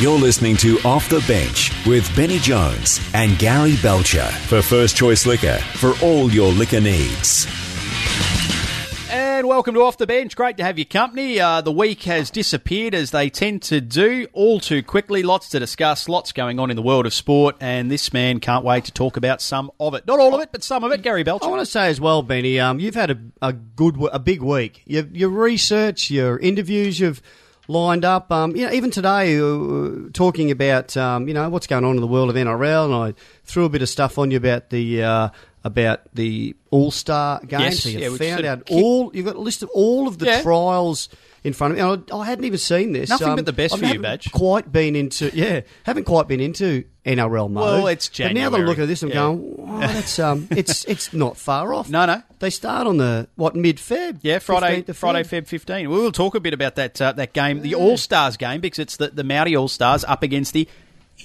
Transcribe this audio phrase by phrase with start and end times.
[0.00, 5.26] You're listening to Off the Bench with Benny Jones and Gary Belcher for First Choice
[5.26, 7.46] Liquor for all your liquor needs.
[9.10, 10.34] And welcome to Off the Bench.
[10.36, 11.38] Great to have your company.
[11.38, 15.22] Uh, the week has disappeared as they tend to do all too quickly.
[15.22, 18.64] Lots to discuss, lots going on in the world of sport, and this man can't
[18.64, 20.06] wait to talk about some of it.
[20.06, 21.02] Not all of it, but some of it.
[21.02, 21.44] Gary Belcher.
[21.44, 24.40] I want to say as well, Benny, um, you've had a, a good, a big
[24.40, 24.80] week.
[24.86, 27.20] Your, your research, your interviews, you've
[27.70, 28.30] lined up.
[28.32, 32.00] Um, you know, even today, uh, talking about um, you know what's going on in
[32.00, 35.02] the world of NRL, and I threw a bit of stuff on you about the
[35.02, 35.28] uh,
[35.64, 37.60] about the All Star game.
[37.60, 39.10] Yes, so you yeah, found out all.
[39.14, 40.42] You've got a list of all of the Yeah.
[40.42, 41.08] trials.
[41.42, 43.08] In front of me, And I, I hadn't even seen this.
[43.08, 44.30] Nothing Um, but the best for you, Badge.
[44.30, 47.62] Quite been into, yeah, haven't quite been into NRL mode.
[47.64, 48.34] Well, it's January.
[48.34, 49.14] But now that I look at this, I'm Yeah.
[49.14, 51.88] going, oh, that's um, it's it's not far off.
[51.88, 52.22] No, no.
[52.40, 54.18] They start on the what mid Feb?
[54.20, 55.42] Yeah, Friday, 15th Friday, Feb.
[55.44, 55.88] Feb 15.
[55.90, 58.78] We will talk a bit about that uh, that game, the All Stars game, because
[58.78, 60.68] it's the, the Maori All Stars up against the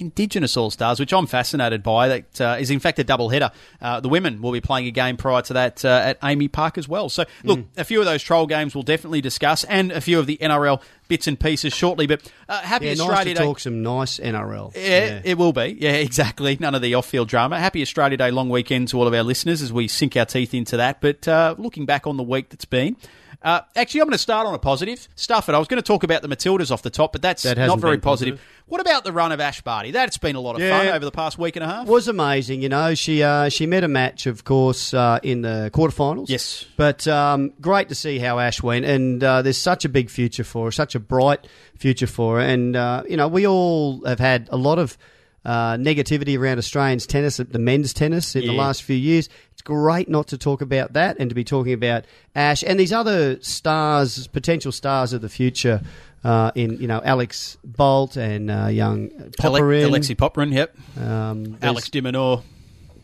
[0.00, 2.08] Indigenous All Stars, which I'm fascinated by.
[2.08, 3.50] That uh, is in fact a double header.
[3.80, 6.78] Uh, the women will be playing a game prior to that uh, at AAMI Park
[6.78, 7.08] as well.
[7.08, 7.66] So look, Mm.
[7.76, 10.80] a few of those troll games we'll definitely discuss, and a few of the NRL
[11.08, 12.06] bits and pieces shortly.
[12.06, 13.44] But uh, happy Yeah, nice Australia to Day.
[13.44, 14.72] talk some nice NRL.
[14.74, 15.76] Yeah, it will be.
[15.80, 16.56] Yeah, exactly.
[16.60, 17.58] None of the off-field drama.
[17.60, 20.52] Happy Australia Day long weekend to all of our listeners as we sink our teeth
[20.54, 21.00] into that.
[21.00, 22.96] But uh, looking back on the week that's been.
[23.42, 25.06] Uh, actually, I'm going to start on a positive.
[25.14, 25.54] Stuff it.
[25.54, 27.78] I was going to talk about the Matildas off the top, but that's That not
[27.78, 28.34] very positive.
[28.36, 28.62] positive.
[28.66, 29.90] What about the run of Ash Barty?
[29.92, 30.76] That's been a lot of Yeah.
[30.78, 31.86] fun over the past week and a half.
[31.86, 32.62] was amazing.
[32.62, 36.28] You know, she uh, she met a match, of course, uh, in the quarterfinals.
[36.28, 36.64] Yes.
[36.76, 40.42] but um, great to see how Ash went, and uh, there's such a big future
[40.44, 44.18] for her, such a bright future for her, and uh, you know, we all have
[44.18, 44.96] had a lot of.
[45.44, 49.28] Uh, negativity around Australians tennis, the men's tennis in the last few years.
[49.66, 52.04] Great not to talk about that and to be talking about
[52.36, 55.80] Ash and these other stars, potential stars of the future.
[56.24, 60.74] Uh, in you know Alex Bolt and uh, young Ale- Popyrin, Alexi Popyrin, yep.
[61.00, 62.42] um, Alex de Minaur.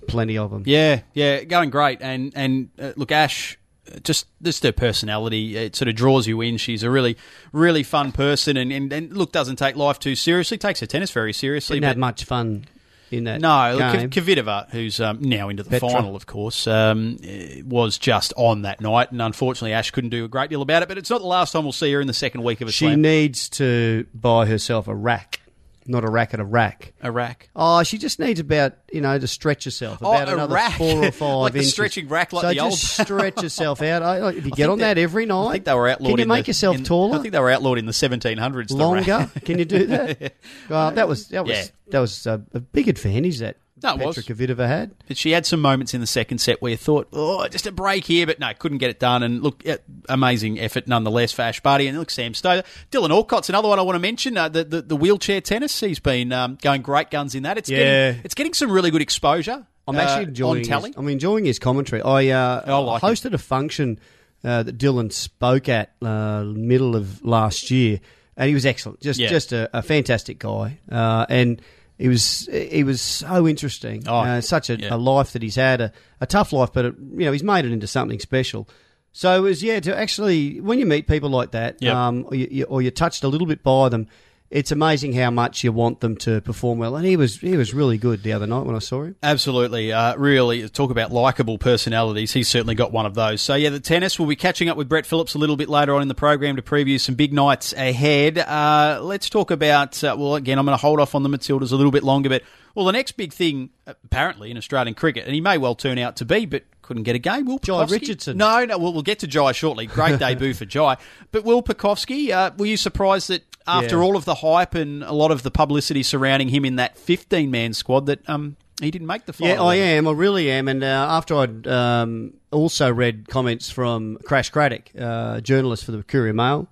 [0.06, 0.62] plenty of them.
[0.66, 1.98] Yeah, yeah, going great.
[2.00, 3.58] And and uh, look, Ash,
[3.92, 6.56] uh, just just her personality, it sort of draws you in.
[6.56, 7.16] She's a really,
[7.53, 10.58] really fun person, and, and, and look, doesn't take life too seriously.
[10.58, 11.76] Takes her tennis very seriously.
[11.76, 12.66] Didn't but have much fun
[13.12, 14.11] in that no, game.
[14.11, 15.91] Kvitova, who's um, now into the Petra.
[15.91, 17.19] final, of course, um,
[17.67, 20.89] was just on that night, and unfortunately, Ash couldn't do a great deal about it.
[20.89, 22.73] But it's not the last time we'll see her in the second week of a
[22.73, 23.03] she slam.
[23.03, 25.41] needs to buy herself a rack,
[25.87, 26.93] not a racket, a rack.
[27.03, 27.48] a rack.
[27.56, 30.78] Oh, she just needs about you know to stretch herself about Oh, a another rack.
[30.78, 31.72] four or five Like the inches.
[31.72, 34.03] stretching rack like so the just old- stretch yourself out.
[34.03, 35.88] I, like, if you I get on that- that every night, I think they were
[35.88, 36.10] outlawed.
[36.10, 37.19] Can you make the- yourself in- taller?
[37.19, 38.69] I think they were outlawed in the 1700s.
[38.69, 39.06] the rack.
[39.09, 39.31] longer?
[39.44, 40.34] Can you do that?
[40.69, 41.65] Well, that was that was Yeah.
[41.91, 44.16] that was a, a big advantage that No, it was.
[44.16, 44.94] Petra Kvitova had.
[45.09, 47.72] But she had some moments in the second set where you thought, oh, just a
[47.72, 49.22] break here, but no, couldn't get it done.
[49.22, 49.62] And look,
[50.09, 51.87] amazing effort nonetheless for Ash Barty.
[51.88, 52.65] And look, Sam Stosur.
[52.91, 54.37] Dylan Alcott's another one I want to mention.
[54.37, 57.59] Uh, the, the the wheelchair tennis, he's been um, going great guns in that.
[57.59, 57.78] It's Yeah.
[58.12, 59.66] getting it's getting some really good exposure.
[59.88, 60.59] I'm uh, actually enjoying.
[60.62, 60.88] on tally.
[60.91, 62.03] His, I'm enjoying his commentary.
[62.03, 63.99] I, uh, I like hosted a function
[64.44, 67.99] uh, that Dylan spoke at uh, middle of last year,
[68.37, 69.00] and he was excellent.
[69.00, 69.28] Just Yeah.
[69.28, 71.60] just a, a fantastic guy, uh, and
[71.98, 74.04] he was he was so interesting.
[74.06, 74.94] Oh, uh, such a, yeah.
[74.94, 77.64] a life that he's had, a, a tough life, but it, you know he's made
[77.64, 78.69] it into something special.
[79.12, 81.94] So it was yeah to actually when you meet people like that, Yep.
[81.94, 84.08] um, or, you, or you're touched a little bit by them.
[84.52, 87.72] It's amazing how much you want them to perform well, and he was he was
[87.72, 89.16] really good the other night when I saw him.
[89.22, 89.94] Absolutely.
[89.94, 92.32] Uh, really, talk about likable personalities.
[92.32, 93.40] He's certainly got one of those.
[93.40, 95.94] So, yeah, the tennis, we'll be catching up with Brett Phillips a little bit later
[95.94, 98.36] on in the program to preview some big nights ahead.
[98.36, 101.72] Uh, let's talk about, uh, well, again, I'm going to hold off on the Matildas
[101.72, 102.42] a little bit longer, but,
[102.74, 106.16] well, the next big thing, apparently, in Australian cricket, and he may well turn out
[106.16, 107.47] to be, but couldn't get a game.
[107.47, 108.36] Will Jai Pucovski- Richardson.
[108.36, 109.86] No, no, we'll, we'll get to Jai shortly.
[109.86, 110.98] Great debut for Jai.
[111.30, 114.03] But Will Pucovski, uh, were you surprised that after Yeah.
[114.03, 117.50] all of the hype and a lot of the publicity surrounding him in that 15
[117.50, 119.54] man squad that um, he didn't make the final?
[119.56, 120.06] Yeah, I am.
[120.06, 120.69] I really am.
[120.69, 126.02] And uh, after I'd um, also read comments from Crash Craddock, uh, journalist for the
[126.02, 126.69] Courier Mail,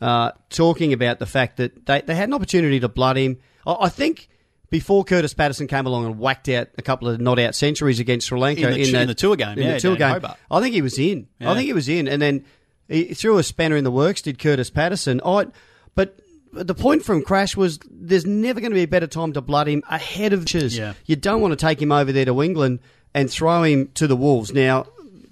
[0.00, 3.38] uh, talking about the fact that they, they had an opportunity to blood him.
[3.66, 4.28] I, I think
[4.70, 8.28] before Kurtis Patterson came along and whacked out a couple of not out centuries against
[8.28, 9.98] Sri Lanka In the tu- that- in the tour game, in yeah, the tour in
[9.98, 10.38] game, Hobart.
[10.50, 11.26] I think he was in.
[11.38, 11.50] Yeah.
[11.50, 12.44] I think he was in, and then
[12.88, 14.22] he threw a spanner in the works.
[14.22, 15.20] Did Kurtis Patterson?
[15.24, 15.46] I,
[15.94, 16.18] but
[16.52, 19.68] the point from Crash was there's never going to be a better time to blood
[19.68, 20.76] him ahead of Chiz.
[20.76, 20.94] Yeah.
[21.06, 22.80] You don't want to take him over there to England
[23.14, 24.52] and throw him to the Wolves.
[24.52, 24.86] Now,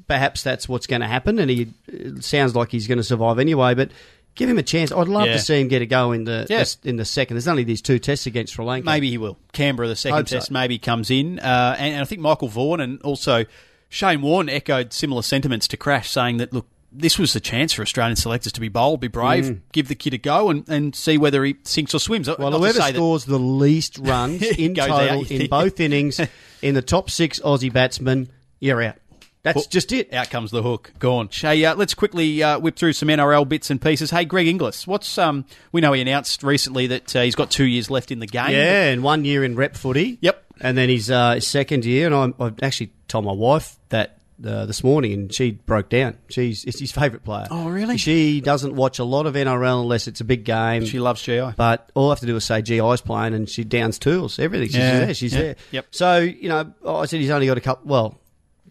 [0.06, 3.38] perhaps that's what's going to happen, and he it sounds like he's going to survive
[3.38, 3.74] anyway.
[3.74, 3.90] But
[4.38, 4.90] give him a chance.
[4.90, 5.34] I'd love Yeah.
[5.34, 6.64] to see him get a go in the Yeah.
[6.84, 7.34] in the second.
[7.34, 8.86] There's only these two tests against Sri Lanka.
[8.86, 9.36] Maybe he will.
[9.52, 10.36] Canberra, the second Hope so.
[10.36, 11.38] test, maybe comes in.
[11.38, 13.44] Uh, and, and I think Michael Vaughan and also
[13.90, 17.82] Shane Warne echoed similar sentiments to Crash, saying that, look, this was the chance for
[17.82, 21.18] Australian selectors to be bold, be brave, give the kid a go, and, and see
[21.18, 22.28] whether he sinks or swims.
[22.28, 25.30] Well, Not whoever say that- scores the least runs in total out.
[25.30, 26.18] in both innings
[26.62, 28.28] in the top six Aussie batsmen,
[28.60, 28.96] you're out.
[29.42, 30.12] That's Well, just it.
[30.12, 30.92] Out comes the hook.
[30.98, 31.28] Gone.
[31.32, 34.10] Hey, uh, let's quickly uh, whip through some NRL bits and pieces.
[34.10, 35.44] Hey, Greg Inglis, what's um?
[35.72, 38.50] We know he announced recently that uh, he's got two years left in the game.
[38.50, 40.18] Yeah, and one year in rep footy.
[40.20, 40.44] Yep.
[40.60, 44.18] And then his, uh, his second year, and I, I actually told my wife that
[44.44, 46.16] uh, this morning, and she broke down.
[46.30, 47.46] She's it's his favourite player.
[47.50, 47.96] Oh, really?
[47.96, 50.84] She doesn't watch a lot of NRL unless it's a big game.
[50.84, 51.52] She loves GI.
[51.56, 54.66] But all I have to do is say GI's playing, and she downs tools, everything.
[54.68, 55.14] She's Yeah, there.
[55.14, 55.56] She's yeah, there.
[55.70, 55.86] yep.
[55.92, 57.88] So you know, I said he's only got a couple.
[57.88, 58.20] Well,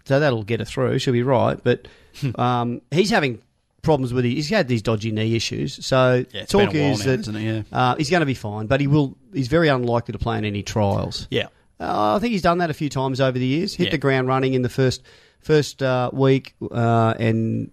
[0.08, 1.00] so that'll get her through.
[1.00, 1.60] She'll be right.
[1.64, 1.88] But
[2.36, 3.42] um, he's having
[3.82, 4.26] problems with.
[4.26, 5.86] his, He's had these dodgy knee issues.
[5.86, 7.40] So Yeah, talk is now, that?
[7.40, 7.62] Yeah.
[7.72, 9.16] uh, he's going to be fine, but he will.
[9.34, 11.28] He's very unlikely to play in any trials.
[11.30, 11.48] Yeah.
[11.80, 13.76] Uh, I think he's done that a few times over the years.
[13.76, 13.92] Hit Yeah.
[13.92, 15.04] the ground running in the first
[15.42, 17.70] first uh, week, uh, and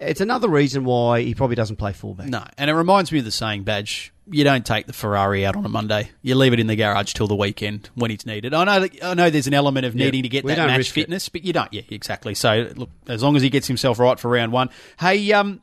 [0.00, 2.28] it's another reason why he probably doesn't play fullback.
[2.28, 4.12] No, and it reminds me of the saying, Badge.
[4.28, 6.10] You don't take the Ferrari out on a Monday.
[6.20, 8.54] You leave it in the garage till the weekend when it's needed.
[8.54, 8.80] I know.
[8.80, 9.30] that- I know.
[9.30, 11.02] There's an element of Yeah, needing to get that match risk it.
[11.02, 11.72] fitness, but you don't.
[11.72, 12.34] Yeah, exactly.
[12.34, 14.70] So look, as long as he gets himself right for round one.
[14.98, 15.60] Hey, um,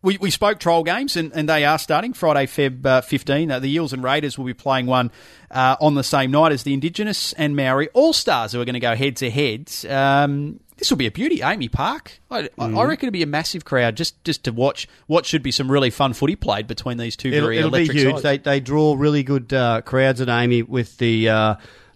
[0.00, 3.50] we, we spoke trial games, and, and they are starting Friday, Feb uh, 15.
[3.50, 5.10] Uh, the Eels and Raiders will be playing one
[5.50, 8.74] uh, on the same night as the Indigenous and Maori All Stars, who are going
[8.74, 9.72] to go head to head.
[9.88, 12.20] Um, this will be a beauty, AAMI Park.
[12.30, 12.78] I, I- Mm.
[12.78, 15.70] I reckon it'll be a massive crowd just, just to watch what should be some
[15.70, 18.12] really fun footy played between these two It'll, very it'll be electric huge.
[18.14, 18.22] sides.
[18.22, 21.54] They, they draw really good uh, crowds at AAMI with the uh,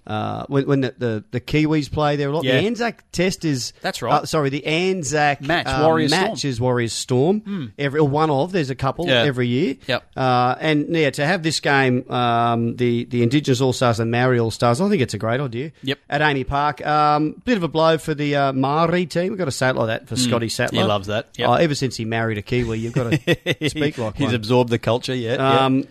[0.08, 2.42] uh, when, when the, the, the Kiwis play there a lot.
[2.44, 2.60] Yeah.
[2.60, 4.22] The Anzac Test is That's right.
[4.22, 6.50] Uh, sorry, the Anzac Match, uh, Warriors match Storm.
[6.50, 7.72] is Warriors Storm.
[7.78, 9.22] Every or one of there's a couple Yeah.
[9.22, 9.76] every year.
[9.86, 10.04] Yep.
[10.16, 14.38] Uh, and yeah, to have this game, um, the the Indigenous All Stars and Maori
[14.38, 15.72] All Stars, I think it's a great idea.
[15.82, 15.98] Yep.
[16.08, 19.28] At AAMI Park, um, bit of a blow for the uh, Maori team.
[19.28, 20.78] We've got to say it like that for Scotty Sattler.
[20.78, 20.82] Mm.
[20.82, 21.28] He loves that.
[21.36, 21.48] Yep.
[21.48, 23.18] Uh, ever since he married a Kiwi, you've got to
[23.68, 24.34] speak like He's one.
[24.34, 25.34] absorbed the culture, yeah.
[25.34, 25.64] yeah.
[25.66, 25.84] Um, yeah,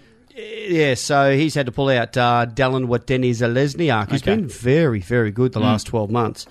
[0.96, 4.36] so he's had to pull out uh, Dallin Watene-Zelezniak, who's Okay.
[4.36, 6.46] been very, very good the last 12 months,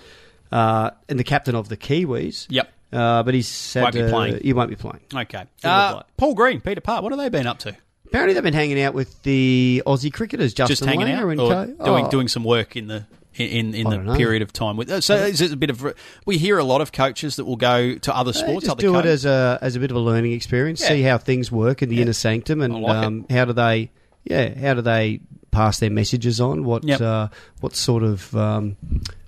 [0.51, 2.47] uh, and the captain of the Kiwis.
[2.49, 2.71] Yep.
[2.91, 4.39] Uh, but he's had Won't be playing.
[4.43, 5.01] He won't be playing.
[5.13, 5.43] Okay.
[5.63, 6.03] Uh.
[6.15, 7.75] Paul Green, Peter Parr, what have they been up to?
[8.05, 11.41] Apparently, they've been hanging out with the Aussie cricketers, Justin Just hanging Langer out, and
[11.41, 11.85] or co.
[11.85, 13.05] doing Oh, doing some work in the
[13.39, 14.15] in in the know.
[14.15, 14.89] period of time with.
[14.89, 15.93] uh, So is it a bit of?
[16.25, 18.97] We hear a lot of coaches that will go to other sports, just other do
[18.97, 20.81] it as a as a bit of a learning experience.
[20.81, 20.87] Yeah.
[20.89, 22.01] See how things work in the Yeah.
[22.03, 23.91] inner sanctum, and like um, how do they,
[24.23, 25.19] yeah, how do they
[25.51, 26.63] pass their messages on?
[26.63, 27.01] What Yep.
[27.01, 27.27] uh,
[27.61, 28.75] what sort of um,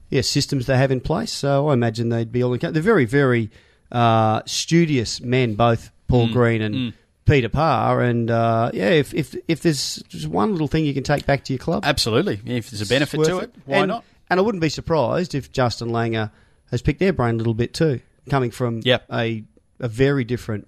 [0.10, 1.32] yeah systems they have in place?
[1.32, 2.54] So I imagine they'd be all.
[2.54, 3.50] in- They're very very
[3.92, 6.76] uh, studious men, both Paul Mm, Green and.
[6.76, 6.94] mm.
[7.30, 11.04] Peter Parr, and uh, yeah, if, if if there's just one little thing you can
[11.04, 12.40] take back to your club, Absolutely.
[12.46, 14.04] If there's a benefit to it, why and, not?
[14.30, 16.32] And I wouldn't be surprised if Justin Langer
[16.72, 19.06] has picked their brain a little bit too, coming from Yep.
[19.14, 19.44] a
[19.80, 20.68] a very different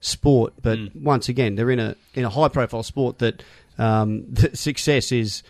[0.00, 0.52] sport.
[0.60, 1.02] But Mm.
[1.02, 3.42] once again, they're in a in a high profile sport that
[3.78, 5.42] um, the success is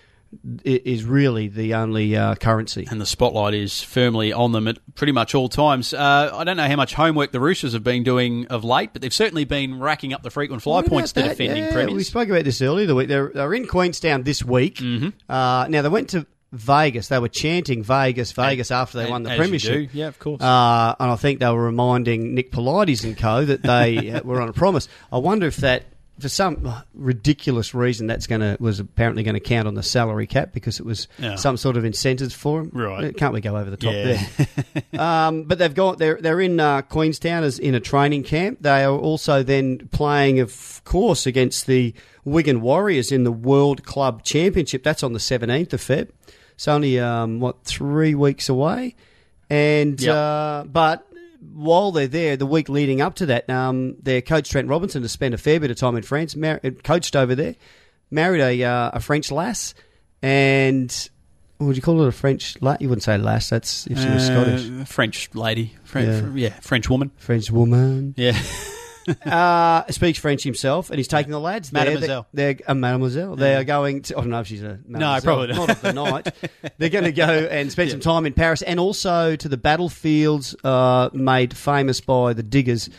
[0.65, 2.87] is really the only uh, currency.
[2.91, 5.93] And the spotlight is firmly on them at pretty much all times.
[5.93, 9.03] Uh, I don't know how much homework the Roosters have been doing of late, but
[9.03, 11.95] they've certainly been racking up the frequent fly points to defending yeah, premiers.
[11.95, 13.09] We spoke about this earlier the week.
[13.09, 14.77] They're, they're in Queenstown this week.
[14.77, 15.09] Mm-hmm.
[15.31, 17.09] Uh, now they went to Vegas.
[17.09, 19.91] They were chanting Vegas, Vegas after they won the premiership.
[19.93, 20.43] Yeah, of course.
[20.43, 24.41] Uh, and I think they were reminding Nick Politis and co that they uh, were
[24.41, 24.87] on a promise.
[25.11, 25.85] I wonder if that,
[26.21, 30.27] for some ridiculous reason, that's going to was apparently going to count on the salary
[30.27, 31.37] cap because it was Yeah.
[31.37, 32.71] some sort of incentives for him.
[32.73, 33.17] Right.
[33.17, 34.25] Can't we go over the top Yeah.
[34.93, 35.01] there?
[35.01, 38.59] um, but they've got they're they're in uh, Queenstown as in a training camp.
[38.61, 44.23] They are also then playing, of course, against the Wigan Warriors in the World Club
[44.23, 44.85] Championship.
[44.85, 46.11] That's on the seventeenth of Feb.
[46.55, 48.95] It's only um, what three weeks away,
[49.51, 50.15] and Yep.
[50.15, 51.07] uh, but
[51.53, 55.13] while they're there, the week leading up to that, um, their coach Trent Robinson has
[55.13, 57.57] spent a fair bit of time in France, mar- coached over there,
[58.11, 59.75] married a uh, a French lass,
[60.23, 61.09] and
[61.59, 62.81] what would you call it a French lass?
[62.81, 63.51] You wouldn't say lass.
[63.51, 64.69] That's if she was Scottish.
[64.71, 65.75] Uh, French lady.
[65.85, 66.49] French, Yeah.
[66.49, 66.61] yeah.
[66.61, 67.11] French woman.
[67.17, 68.15] French woman.
[68.17, 68.37] Yeah.
[69.27, 71.73] uh, speaks French himself, and he's taking the lads.
[71.73, 72.27] Mademoiselle.
[72.33, 73.37] They're, they're a mademoiselle.
[73.37, 74.17] They are going to.
[74.17, 74.79] I don't know if she's a.
[74.87, 75.57] mademoiselle, probably not.
[75.57, 75.71] not.
[75.71, 75.93] of the
[76.63, 76.73] night.
[76.79, 80.55] They're going to go and spend some time in Paris, and also to the battlefields
[80.65, 82.91] uh, made famous by the diggers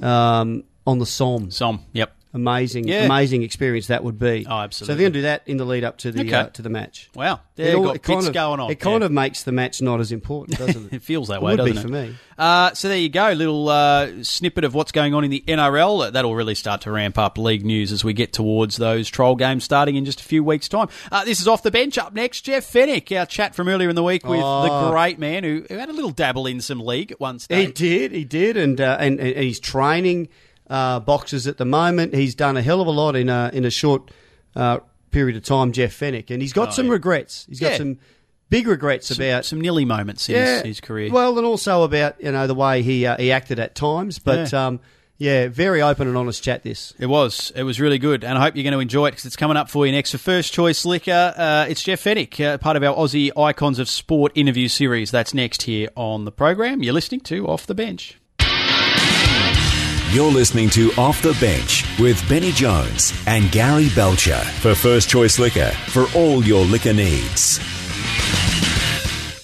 [0.00, 1.50] um, on the Somme.
[1.50, 1.84] Som.
[1.92, 2.14] Yep.
[2.34, 3.04] Amazing, Yeah.
[3.04, 4.46] amazing experience that would be.
[4.48, 4.86] Oh, absolutely.
[4.94, 6.32] So they're going to do that in the lead up to the Okay.
[6.32, 7.10] uh, to the match.
[7.14, 8.70] Wow, It they've all- got bits of- going on.
[8.70, 9.06] It kind Yeah.
[9.06, 10.96] of makes the match not as important, doesn't it?
[10.96, 12.08] It feels that It way, would doesn't for it?
[12.08, 12.14] me.
[12.38, 16.10] Uh, so there you go, little uh, snippet of what's going on in the NRL.
[16.10, 19.62] That'll really start to ramp up league news as we get towards those troll games
[19.64, 20.88] starting in just a few weeks' time.
[21.12, 21.98] Uh, this is off the bench.
[21.98, 24.90] Up next, Jeff Fenech, our chat from earlier in the week with the Oh.
[24.90, 27.78] great man who, who had a little dabble in some league at one stage.
[27.78, 30.28] He did, he did, and uh, and, and he's training
[30.68, 32.14] uh, boxers at the moment.
[32.14, 34.10] He's done a hell of a lot in a in a short
[34.56, 34.78] uh,
[35.10, 35.72] period of time.
[35.72, 36.92] Jeff Fenech, and he's got Oh, some yeah.
[36.92, 37.46] regrets.
[37.48, 37.78] He's got Yeah.
[37.78, 37.98] some
[38.48, 41.10] big regrets about some nilly moments in his, his career.
[41.12, 44.52] Well, and also about you know the way he uh, he acted at times, but
[44.52, 44.66] Yeah.
[44.66, 44.80] um,
[45.18, 46.64] yeah, very open and honest chat.
[46.64, 46.94] This.
[46.98, 47.52] It was.
[47.54, 49.56] It was really good, and I hope you're going to enjoy it because it's coming
[49.56, 50.10] up for you next.
[50.10, 53.88] For First Choice Liquor, uh, it's Jeff Fenech, uh, part of our Aussie Icons of
[53.88, 55.12] Sport interview series.
[55.12, 56.82] That's next here on the program.
[56.82, 58.18] You're listening to Off the Bench.
[60.12, 65.38] You're listening to Off the Bench with Benny Jones and Gary Belcher for First Choice
[65.38, 67.58] Liquor for all your liquor needs.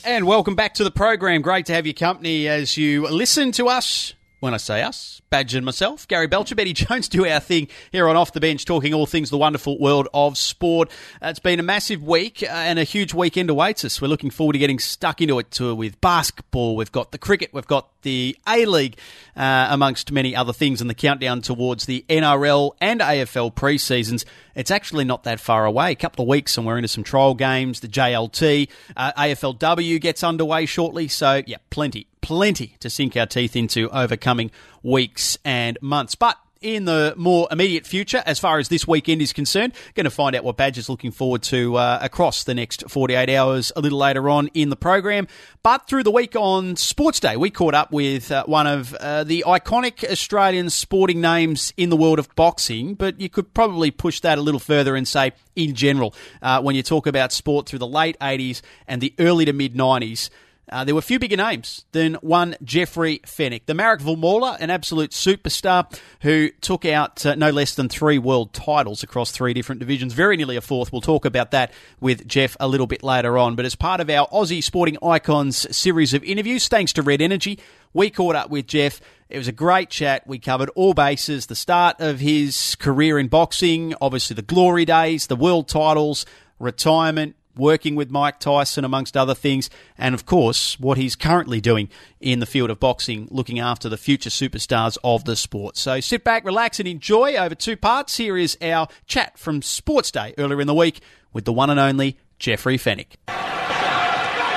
[0.05, 1.41] And welcome back to the program.
[1.41, 4.13] Great to have your company as you listen to us.
[4.41, 8.09] When I say us, Badge and myself, Gary Belcher, Benny Jones, do our thing here
[8.09, 10.91] on Off the Bench, talking all things the wonderful world of sport.
[11.21, 14.01] Uh, it's been a massive week uh, and a huge weekend awaits us.
[14.01, 16.77] We're looking forward to getting stuck into it too, with basketball.
[16.77, 18.97] We've got the cricket, we've got the A League,
[19.37, 24.25] uh, amongst many other things, and the countdown towards the NRL and AFL pre-seasons.
[24.55, 25.91] It's actually not that far away.
[25.91, 27.81] A couple of weeks, and we're into some trial games.
[27.81, 31.09] The JLT, uh, AFLW gets underway shortly.
[31.09, 34.51] So, yeah, plenty, plenty to sink our teeth into over coming
[34.83, 36.15] weeks and months.
[36.15, 40.11] But in the more immediate future, as far as this weekend is concerned, going to
[40.11, 43.81] find out what Badge is looking forward to uh, across the next 48 hours a
[43.81, 45.27] little later on in the program.
[45.63, 49.25] But through the week on Sports Day, we caught up with uh, one of uh,
[49.25, 54.21] the iconic Australian sporting names in the world of boxing, but you could probably push
[54.21, 57.79] that a little further and say in general, uh, when you talk about sport through
[57.79, 60.29] the late 80s and the early to mid 90s.
[60.71, 64.71] Uh, there were a few bigger names than one Jeffrey Fenech, the Marrickville Mauler, an
[64.71, 69.79] absolute superstar who took out uh, no less than three world titles across three different
[69.79, 70.93] divisions, very nearly a fourth.
[70.93, 73.57] We'll talk about that with Jeff a little bit later on.
[73.57, 77.59] But as part of our Aussie Sporting Icons series of interviews, thanks to Red Energy,
[77.93, 79.01] we caught up with Jeff.
[79.29, 80.27] It was a great chat.
[80.27, 85.27] We covered all bases the start of his career in boxing, obviously the glory days,
[85.27, 86.25] the world titles,
[86.59, 91.91] retirement, working with Mike Tyson, amongst other things, and of course, what he's currently doing
[92.21, 95.77] in the field of boxing, looking after the future superstars of the sport.
[95.77, 98.17] So sit back, relax, and enjoy over two parts.
[98.17, 101.01] Here is our chat from Sports Day earlier in the week
[101.33, 103.19] with the one and only Jeffrey Fenech.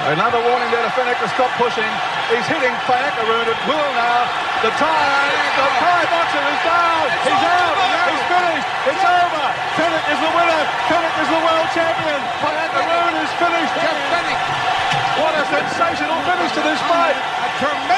[0.01, 1.85] Another warning there to Fenech to stop pushing.
[2.33, 4.23] He's hitting around at will now.
[4.65, 7.05] The tie, the Thai boxer is down.
[7.21, 7.75] He's out.
[8.09, 8.67] He's finished.
[8.87, 9.45] It's over.
[9.77, 10.61] Fenech is the winner.
[10.89, 12.19] Fenech is the world champion.
[12.41, 13.73] Fennick Aroon is finished.
[13.77, 14.41] Jeff Fenech.
[15.21, 17.90] What a sensational finish to this fight.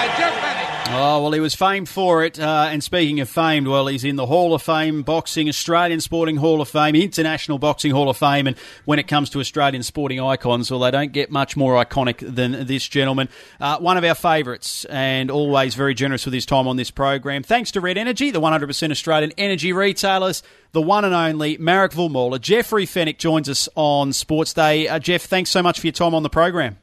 [0.00, 0.94] By Jeff Fenech.
[0.94, 2.40] Oh, well, he was famed for it.
[2.40, 6.36] Uh, and speaking of famed, well, he's in the Hall of Fame, Boxing, Australian Sporting
[6.36, 8.46] Hall of Fame, International Boxing Hall of Fame.
[8.46, 12.16] And when it comes to Australian sporting icons, well, they don't get much more iconic
[12.34, 13.28] than this gentleman.
[13.60, 17.42] Uh, one of our favourites and always very generous with his time on this program.
[17.42, 20.42] Thanks to Red Energy, the 100% Australian energy retailers,
[20.72, 22.38] the one and only Marrickville Mauler.
[22.38, 24.88] Jeffrey Fenech joins us on Sports Day.
[24.88, 26.78] Uh, Jeff, thanks so much for your time on the program.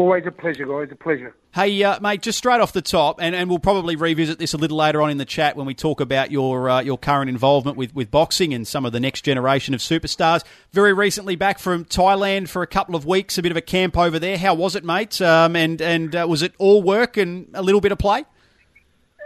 [0.00, 0.88] Always a pleasure, guys.
[0.90, 1.34] A pleasure.
[1.54, 4.56] Hey, uh, mate, just straight off the top, and, and we'll probably revisit this a
[4.56, 7.76] little later on in the chat when we talk about your uh, your current involvement
[7.76, 10.42] with, with boxing and some of the next generation of superstars.
[10.72, 13.98] Very recently back from Thailand for a couple of weeks, a bit of a camp
[13.98, 14.38] over there.
[14.38, 15.20] How was it, mate?
[15.20, 18.24] Um, and and uh, was it all work and a little bit of play?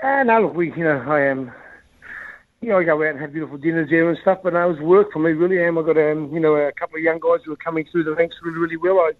[0.03, 1.53] Uh, no, look, we, you know, I am.
[2.61, 4.73] you know, I go out and have beautiful dinners there and stuff, but no, it
[4.73, 5.65] was work for me, really.
[5.65, 8.05] Um, I got, um, you know, a couple of young guys who are coming through
[8.05, 8.99] the ranks really, really well.
[8.99, 9.13] I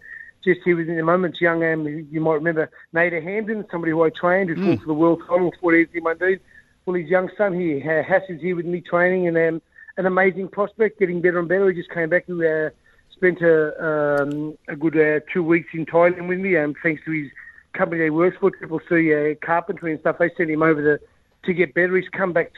[0.45, 4.11] just here within the moment, young, um, you might remember Nader Hamdan, somebody who I
[4.11, 6.39] trained, who fought for the world title, 48 Monday.
[6.85, 9.63] Well, his young son here, uh, Hass, is here with me training, and um,
[9.97, 11.71] an amazing prospect, getting better and better.
[11.71, 12.71] He just came back and uh,
[13.13, 17.11] spent a, um, a good uh, two weeks in Thailand with me, um, thanks to
[17.13, 17.31] his
[17.73, 20.17] company he works for, Triple C uh, Carpentry and stuff.
[20.19, 21.05] They sent him over to,
[21.47, 21.97] to get better.
[21.97, 22.53] He's come back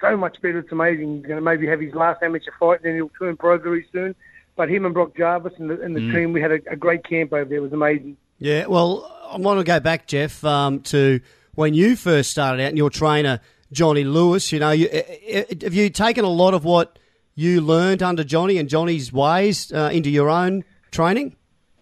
[0.00, 0.58] so much better.
[0.58, 1.16] It's amazing.
[1.16, 3.86] He's going to maybe have his last amateur fight, and then he'll turn pro very
[3.92, 4.14] soon.
[4.56, 7.04] But him and Brock Jarvis and the, and the team, we had a, a great
[7.04, 7.58] camp over there.
[7.58, 8.16] It was amazing.
[8.38, 11.20] Yeah, well, I want to go back, Jeff, um, to
[11.54, 13.40] when you first started out and your trainer,
[13.72, 14.52] Johnny Lewis.
[14.52, 16.98] You know, you, uh, uh, have you taken a lot of what
[17.34, 21.36] you learned under Johnny and Johnny's ways uh, into your own training?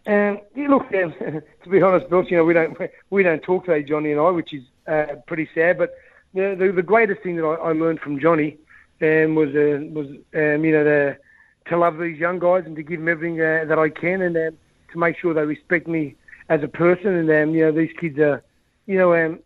[0.07, 1.15] Um, yeah, look, um,
[1.65, 2.77] to be honest, Bill, you know, we don't
[3.11, 5.79] we don't talk today, Johnny and I, which is uh, pretty sad.
[5.79, 5.95] But
[6.35, 8.57] the, the the greatest thing that I, I learned from Johnny
[9.01, 11.17] um, was uh, was um, you know the,
[11.67, 14.37] to love these young guys and to give them everything uh, that I can and
[14.37, 14.59] um,
[14.93, 16.17] to make sure they respect me
[16.49, 17.15] as a person.
[17.15, 18.43] And um, you know these kids are,
[18.87, 19.39] you know, um,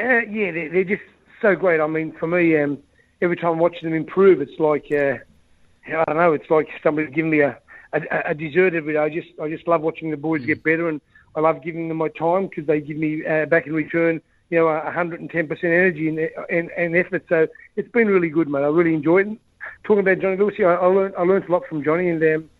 [0.00, 1.02] uh, yeah, they're, they're just
[1.40, 1.80] so great.
[1.80, 2.78] I mean, for me, um,
[3.20, 5.18] every time I'm watching them improve, it's like uh,
[5.86, 7.58] I don't know, it's like somebody's giving me a,
[7.92, 8.98] a, a dessert every day.
[8.98, 11.00] I just I just love watching the boys get better, and
[11.36, 14.20] I love giving them my time because they give me uh, back in return,
[14.50, 16.18] you know, 110% energy and,
[16.50, 17.24] and, and effort.
[17.28, 18.60] So it's been really good, mate.
[18.60, 19.38] I really enjoyed it.
[19.84, 22.50] Talking about Johnny Lewis, I, I learned I learned a lot from Johnny, and um,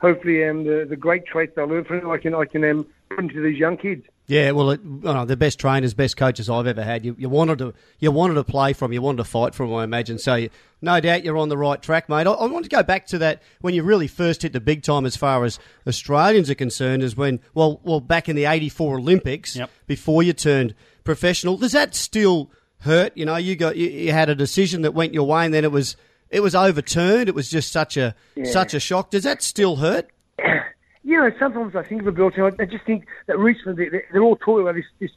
[0.00, 2.86] hopefully um, the the great traits I learned from him, I can I can um,
[3.10, 4.04] put into these young kids.
[4.28, 7.04] Yeah, well, it, you know, the best trainers, best coaches I've ever had.
[7.04, 9.74] You, you wanted to, you wanted to play from, you wanted to fight from.
[9.74, 10.18] I imagine.
[10.18, 12.26] So, you, no doubt, you're on the right track, mate.
[12.26, 14.84] I, I, want to go back to that when you really first hit the big
[14.84, 15.58] time, as far as
[15.88, 19.70] Australians are concerned, is when, well, well, back in the '84 Olympics, Yep.
[19.86, 21.56] before you turned professional.
[21.56, 23.16] Does that still hurt?
[23.16, 25.64] You know, you got, you, you had a decision that went your way, and then
[25.64, 25.96] it was,
[26.32, 27.28] it was overturned.
[27.28, 29.10] It was just such a, such a shock.
[29.10, 30.08] Does that still hurt?
[31.04, 34.02] you know, sometimes I think of a Bill team, I just think that recently they-
[34.10, 35.10] they're all talking about this, this,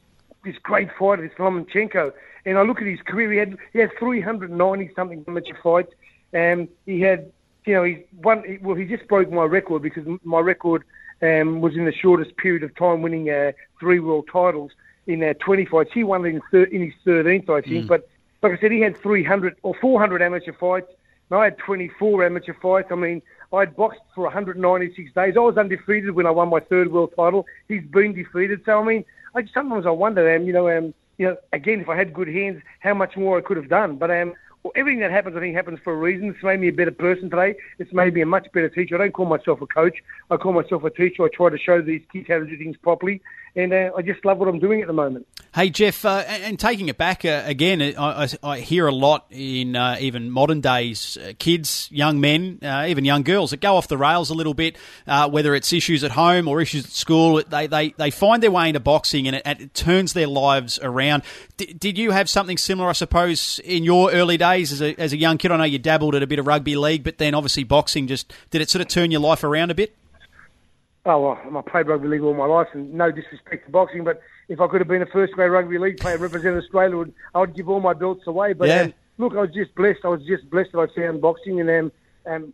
[0.44, 2.12] this great fighter, this Lomachenko.
[2.44, 5.92] And I look at his career, he had, he had 390 something amateur fights.
[6.32, 7.32] Um, he had,
[7.64, 10.84] you know, he's one, well, he just broke my record because my record
[11.22, 14.70] um, was in the shortest period of time winning uh, three world titles
[15.06, 15.90] in uh, 20 fights.
[15.94, 17.88] He won it in, thir- in his 13th, I think.
[17.88, 18.08] But
[18.42, 20.86] like I said, he had 300 or 400 amateur fights.
[21.30, 22.88] I had 24 amateur fights.
[22.90, 25.34] I mean, I had boxed for 196 days.
[25.36, 27.46] I was undefeated when I won my third world title.
[27.68, 28.62] He's been defeated.
[28.64, 29.04] So I mean,
[29.34, 32.28] I sometimes I wonder, um, you know, um, you know, again, if I had good
[32.28, 33.96] hands, how much more I could have done.
[33.96, 34.34] But um,
[34.74, 36.30] everything that happens, I think, happens for a reason.
[36.30, 37.54] It's made me a better person today.
[37.78, 38.96] It's made me a much better teacher.
[38.96, 39.96] I don't call myself a coach.
[40.30, 41.24] I call myself a teacher.
[41.24, 43.22] I try to show these kids how to do things properly,
[43.54, 45.26] and uh, I just love what I'm doing at the moment.
[45.54, 49.24] Hey Jeff, uh, and taking it back uh, again, I, I, I hear a lot
[49.30, 53.76] in uh, even modern days, uh, kids, young men, uh, even young girls that go
[53.76, 54.76] off the rails a little bit.
[55.06, 58.68] Whether it's issues at home or issues at school, they they, they find their way
[58.68, 61.22] into boxing, and it, it turns their lives around.
[61.56, 65.12] D- did you have something similar, I suppose, in your early days as a as
[65.12, 65.50] a young kid?
[65.50, 68.32] I know you dabbled at a bit of rugby league, but then obviously boxing just
[68.50, 69.94] did it sort of turn your life around a bit?
[71.04, 74.20] Oh, well, I played rugby league all my life, and no disrespect to boxing, but
[74.48, 77.40] if I could have been a first grade rugby league player representing Australia, would- I
[77.40, 78.54] would give all my belts away.
[78.54, 78.80] But Yeah.
[78.82, 80.00] um, look, I was just blessed.
[80.04, 81.92] I was just blessed that I found boxing, and um,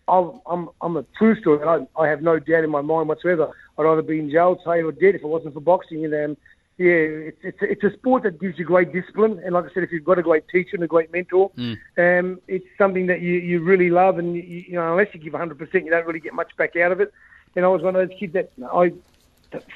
[0.07, 1.67] um, I'm I'm a true story.
[1.67, 3.51] I, I have no doubt in my mind whatsoever.
[3.79, 6.05] I'd either be in jail, say, or dead if it wasn't for boxing.
[6.05, 6.37] And um,
[6.79, 9.83] yeah, it's it's it's a sport that gives you great discipline, and like I said,
[9.83, 11.51] if you've got a great teacher and a great mentor,
[11.99, 15.35] um, it's something that you, you really love, and you, you know, unless you give
[15.35, 17.13] 100%, you don't really get much back out of it.
[17.55, 18.93] And I was one of those kids that I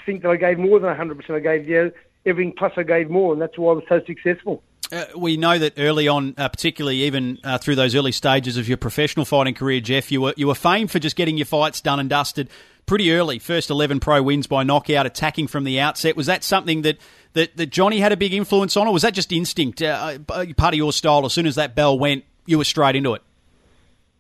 [0.06, 1.30] think that I gave more than 100%.
[1.30, 1.88] I gave yeah,
[2.24, 4.62] everything plus I gave more, and that's why I was so successful.
[4.90, 8.68] Uh, we know that early on, uh, particularly even uh, through those early stages of
[8.68, 11.80] your professional fighting career, Jeff, you were you were famed for just getting your fights
[11.80, 12.48] done and dusted
[12.87, 13.38] pretty early.
[13.38, 16.16] First eleven pro wins by knockout, attacking from the outset.
[16.16, 16.99] Was that something that,
[17.35, 20.46] that, that Johnny had a big influence on, or was that just instinct, uh, uh,
[20.57, 21.27] part of your style?
[21.27, 23.22] As soon as that bell went, you were straight into it.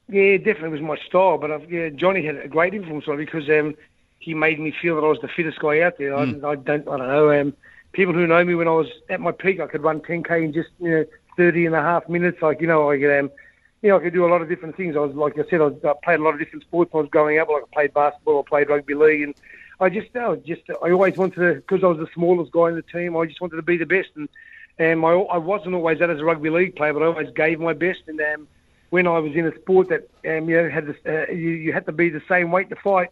[0.08, 1.38] Yeah, definitely was my style.
[1.38, 3.74] But I've, yeah, Johnny had a great influence on me because um,
[4.18, 6.16] he made me feel that I was the fittest guy out there.
[6.16, 7.40] I, I don't, I don't know.
[7.40, 7.54] Um,
[7.92, 10.52] people who know me when I was at my peak, I could run 10k in
[10.52, 11.04] just you know
[11.36, 12.40] 30 and a half minutes.
[12.42, 13.30] Like you know, I could, um,
[13.82, 14.96] you know, I could do a lot of different things.
[14.96, 15.70] I was like I said, I,
[16.02, 17.48] played a lot of different sports when I was growing up.
[17.48, 19.34] Like I played basketball, I played rugby league, and
[19.80, 22.74] I just, I just, I always wanted to because I was the smallest guy in
[22.74, 23.16] the team.
[23.16, 24.28] I just wanted to be the best, and
[24.78, 27.60] um, I, I wasn't always that as a rugby league player, but I always gave
[27.60, 28.02] my best.
[28.06, 28.48] And um,
[28.90, 31.72] when I was in a sport that um, you know had this, uh, you, you
[31.72, 33.10] had to be the same weight to fight.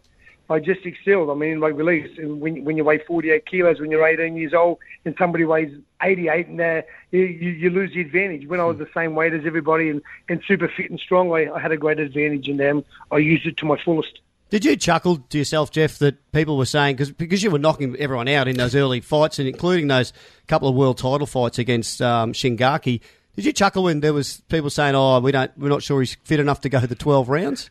[0.49, 1.29] I just excelled.
[1.29, 4.77] I mean, league, and when, when you weigh 48 kilos when you're 18 years old
[5.03, 6.81] and somebody weighs 88, and uh,
[7.11, 8.47] you, you lose the advantage.
[8.47, 11.51] When I was the same weight as everybody and, and super fit and strong, I,
[11.51, 14.19] I had a great advantage, and um, I used it to my fullest.
[14.51, 17.95] Did you chuckle to yourself, Jeff, that people were saying because because you were knocking
[17.97, 20.13] everyone out in those early fights, and including those
[20.47, 23.01] couple of world title fights against um, Shingaki?
[23.35, 26.15] Did you chuckle when there was people saying, "Oh, we don't, we're not sure he's
[26.23, 27.69] fit enough to go the twelve rounds"?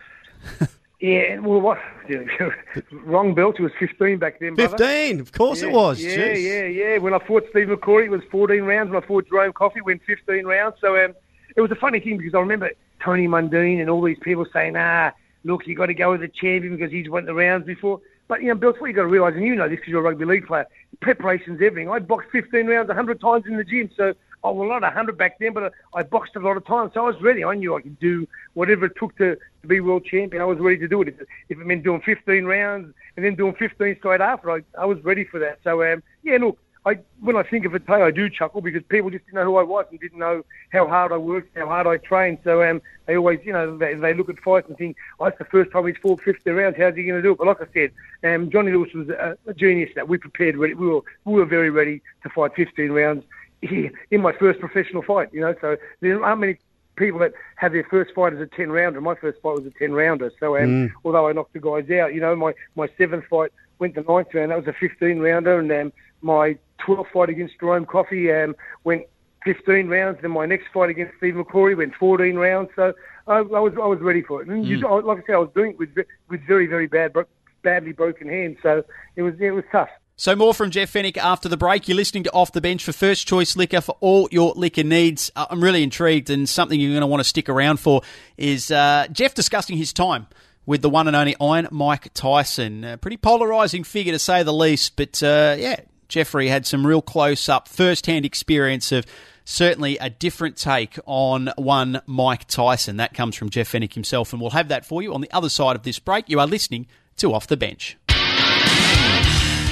[1.04, 1.78] Yeah, well, what?
[2.92, 3.56] Wrong belt.
[3.58, 4.78] It was 15 back then, brother.
[4.78, 6.02] Fifteen, of course yeah, it was.
[6.02, 6.42] Yeah, Jeez.
[6.42, 6.98] yeah, yeah.
[6.98, 8.90] When I fought Steve McCrory, it was 14 rounds.
[8.90, 10.76] When I fought Jerome Coffey, it went 15 rounds.
[10.80, 11.14] So um,
[11.56, 12.70] it was a funny thing because I remember
[13.04, 15.12] Tony Mundine and all these people saying, ah,
[15.44, 18.00] look, you got to go with the champion because he's won the rounds before.
[18.26, 20.00] But, you know, Bill, what you got to realise, and you know this because you're
[20.00, 20.66] a rugby league player,
[21.02, 21.90] preparation's everything.
[21.90, 25.38] I boxed 15 rounds 100 times in the gym, so I well, not 100 back
[25.38, 27.44] then, but I boxed a lot of times, so I was ready.
[27.44, 30.42] I knew I could do whatever it took to, to be world champion.
[30.42, 31.08] I was ready to do it.
[31.08, 31.14] If,
[31.48, 35.02] if it meant doing 15 rounds and then doing 15 straight after, I, I was
[35.02, 35.60] ready for that.
[35.64, 38.82] So, um, yeah, look, I when I think of it today, I do chuckle because
[38.90, 41.66] people just didn't know who I was and didn't know how hard I worked, how
[41.66, 42.40] hard I trained.
[42.44, 45.38] So um, they always, you know, they, they look at fights and think, oh, it's
[45.38, 46.76] the first time he's fought 50 rounds.
[46.76, 47.38] How's he going to do it?
[47.38, 49.92] But like I said, um, Johnny Lewis was a, a genius.
[49.94, 50.74] That we prepared, ready.
[50.74, 53.24] we were we were very ready to fight 15 rounds
[54.10, 55.28] in my first professional fight.
[55.32, 56.58] You know, so there aren't many
[56.96, 59.00] people that have their first fight as a 10 rounder.
[59.00, 60.32] My first fight was a 10 rounder.
[60.40, 60.92] So and mm.
[61.04, 64.28] although I knocked the guys out, you know, my, my seventh fight went the ninth
[64.34, 64.50] round.
[64.50, 65.58] That was a 15 rounder.
[65.58, 69.04] And um, my 12th fight against Jerome Coffey um, went
[69.44, 70.18] 15 rounds.
[70.22, 72.70] Then my next fight against Steve McCrory went 14 rounds.
[72.76, 72.94] So
[73.26, 74.48] I, I was I was ready for it.
[74.48, 74.68] And mm.
[74.68, 75.90] you, like I said, I was doing it with
[76.28, 77.14] with very very bad,
[77.62, 78.58] badly broken hands.
[78.62, 78.84] So
[79.16, 79.90] it was it was tough.
[80.16, 81.88] So more from Jeff Fenech after the break.
[81.88, 85.32] You're listening to Off the Bench for First Choice Liquor for all your liquor needs.
[85.34, 88.02] Uh, I'm really intrigued, and something you're going to want to stick around for
[88.36, 90.28] is uh, Jeff discussing his time
[90.66, 92.84] with the one and only Iron Mike Tyson.
[92.84, 97.02] A pretty polarising figure to say the least, but uh, yeah, Jeffrey had some real
[97.02, 99.06] close up, first hand experience of
[99.44, 102.98] certainly a different take on one Mike Tyson.
[102.98, 105.48] That comes from Jeff Fenech himself, and we'll have that for you on the other
[105.48, 106.28] side of this break.
[106.28, 107.96] You are listening to Off the Bench.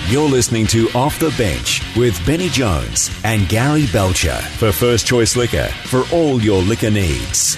[0.09, 5.37] You're listening to Off the Bench with Benny Jones and Gary Belcher for First Choice
[5.37, 7.57] Liquor for all your liquor needs.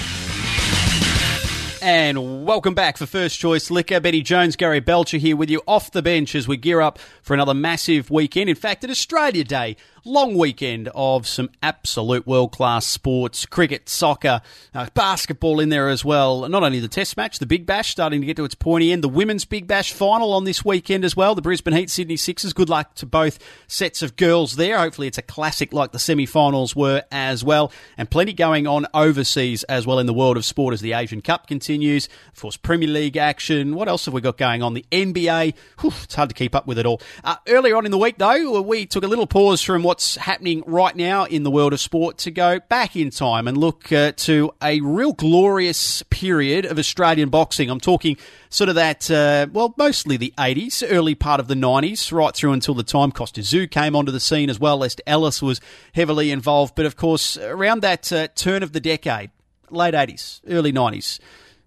[1.81, 3.99] And welcome back for First Choice Liquor.
[3.99, 7.35] Benny Jones, Gary Belcher here with you off the bench as we gear up for
[7.35, 8.51] another massive weekend.
[8.51, 14.43] In fact, an Australia Day long weekend of some absolute world class sports cricket, soccer,
[14.75, 16.47] uh, basketball in there as well.
[16.49, 19.03] Not only the Test match, the Big Bash starting to get to its pointy end,
[19.03, 21.35] the Women's Big Bash final on this weekend as well.
[21.35, 22.53] The Brisbane Heat Sydney Sixers.
[22.53, 24.79] Good luck to both sets of girls there.
[24.79, 27.73] Hopefully, it's a classic like the semi finals were as well.
[27.97, 31.23] And plenty going on overseas as well in the world of sport as the Asian
[31.23, 32.09] Cup continues.
[32.33, 33.75] Of course, Premier League action.
[33.75, 34.75] What else have we got going on?
[34.75, 35.55] The NBA.
[35.81, 37.01] Whew, it's hard to keep up with it all.
[37.23, 40.17] Uh, earlier on in the week, though, we took a little pause from what what's
[40.17, 43.93] happening right now in the world of sport to go back in time and look
[43.93, 47.71] uh, to a real glorious period of Australian boxing.
[47.71, 48.17] I'm talking
[48.51, 52.51] sort of that, uh, well, mostly the 80s, early part of the 90s, right through
[52.51, 54.79] until the time Kostya Tszyu came onto the scene as well.
[54.79, 55.61] Lester Ellis was
[55.95, 56.75] heavily involved.
[56.75, 59.31] But of course, around that uh, turn of the decade,
[59.71, 61.21] late 80s, early 90s,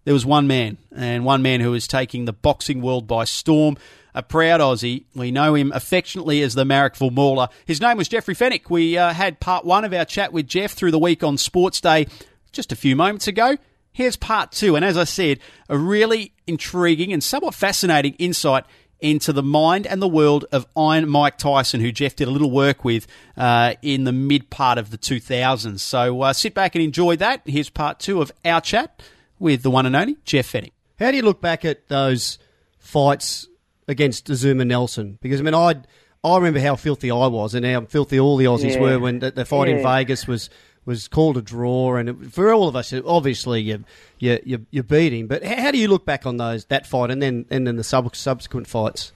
[0.04, 3.78] there was one man, and one man who was taking the boxing world by storm
[4.14, 5.06] a proud Aussie.
[5.16, 7.50] We know him affectionately as the Marrickville Mauler.
[7.66, 8.70] His name was Jeffrey Fenech.
[8.70, 11.82] We uh, had part one of our chat with Jeff through the week on Sports
[11.82, 12.08] Day
[12.52, 13.58] just a few moments ago.
[13.92, 15.40] Here's part two, and as I said,
[15.70, 18.64] a really intriguing and somewhat fascinating insight
[19.00, 22.52] into the mind and the world of Iron Mike Tyson, who Jeff did a little
[22.52, 25.80] work with uh, in the mid part of the 2000s.
[25.80, 27.42] So uh, sit back and enjoy that.
[27.46, 29.02] Here's part two of our chat
[29.40, 30.72] with the one and only Jeff Fenech.
[31.00, 32.40] How do you look back at those
[32.80, 33.48] fights
[33.88, 35.76] against Azumah Nelson because I mean I
[36.24, 38.82] I remember how filthy I was and how filthy all the Aussies yeah.
[38.82, 39.78] were when the, the fight yeah.
[39.78, 40.50] in Vegas was
[40.86, 43.84] was called a draw and it, for all of us obviously you
[44.20, 47.12] you you, you beat him but how do you look back on those that fight
[47.12, 49.12] and then and then the sub, subsequent fights?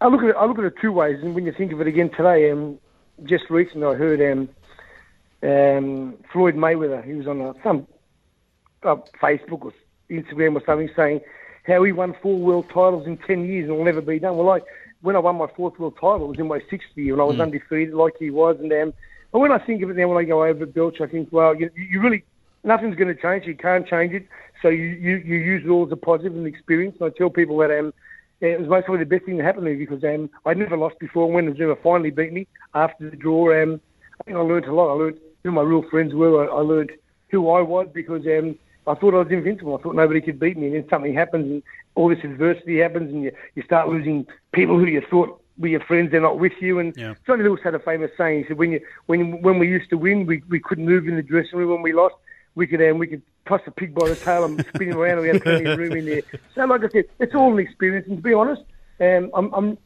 [0.00, 1.80] I look at it, I look at it two ways and when you think of
[1.80, 2.78] it again today um,
[3.24, 4.48] just recently I heard um,
[5.42, 7.86] um, Floyd Mayweather he was on a, some
[8.82, 9.72] uh, Facebook or
[10.10, 11.20] Instagram or something saying
[11.66, 14.36] how he won four world titles in 10 years and will never be done.
[14.36, 14.64] Well, like
[15.02, 17.24] when I won my fourth world title, it was in my sixth year and I
[17.24, 17.42] was mm.
[17.42, 18.56] undefeated like he was.
[18.60, 18.92] And um,
[19.32, 21.54] but when I think of it now, when I go over Belch, I think, well,
[21.54, 22.24] you, you really,
[22.64, 23.46] nothing's going to change.
[23.46, 24.26] You can't change it.
[24.62, 26.96] So you, you, you use it all as a positive and experience.
[27.00, 27.92] And I tell people that um,
[28.40, 30.76] it was most probably the best thing that happened to me because um, I'd never
[30.76, 31.30] lost before.
[31.30, 33.80] When Azumah finally beat me after the draw, um,
[34.20, 34.90] I think I learned a lot.
[34.90, 36.48] I learned who my real friends were.
[36.48, 36.92] I, I learned
[37.30, 39.76] who I was because um, I thought I was invincible.
[39.76, 40.66] I thought nobody could beat me.
[40.66, 41.62] And then something happens, and
[41.94, 45.80] all this adversity happens, and you, you start losing people who you thought were your
[45.80, 46.10] friends.
[46.10, 46.78] They're not with you.
[46.78, 47.14] And yeah.
[47.26, 48.42] Johnny Lewis had a famous saying.
[48.42, 51.16] He said, "When you when when we used to win, we, we couldn't move in
[51.16, 51.70] the dressing room.
[51.70, 52.14] When we lost,
[52.54, 55.18] we could um, we could toss a pig by the tail and spin him around.
[55.18, 56.22] And we had plenty of room in there.
[56.54, 58.06] So, like I said, it's all an experience.
[58.08, 58.62] And to be honest,
[59.00, 59.78] um, I'm, I'm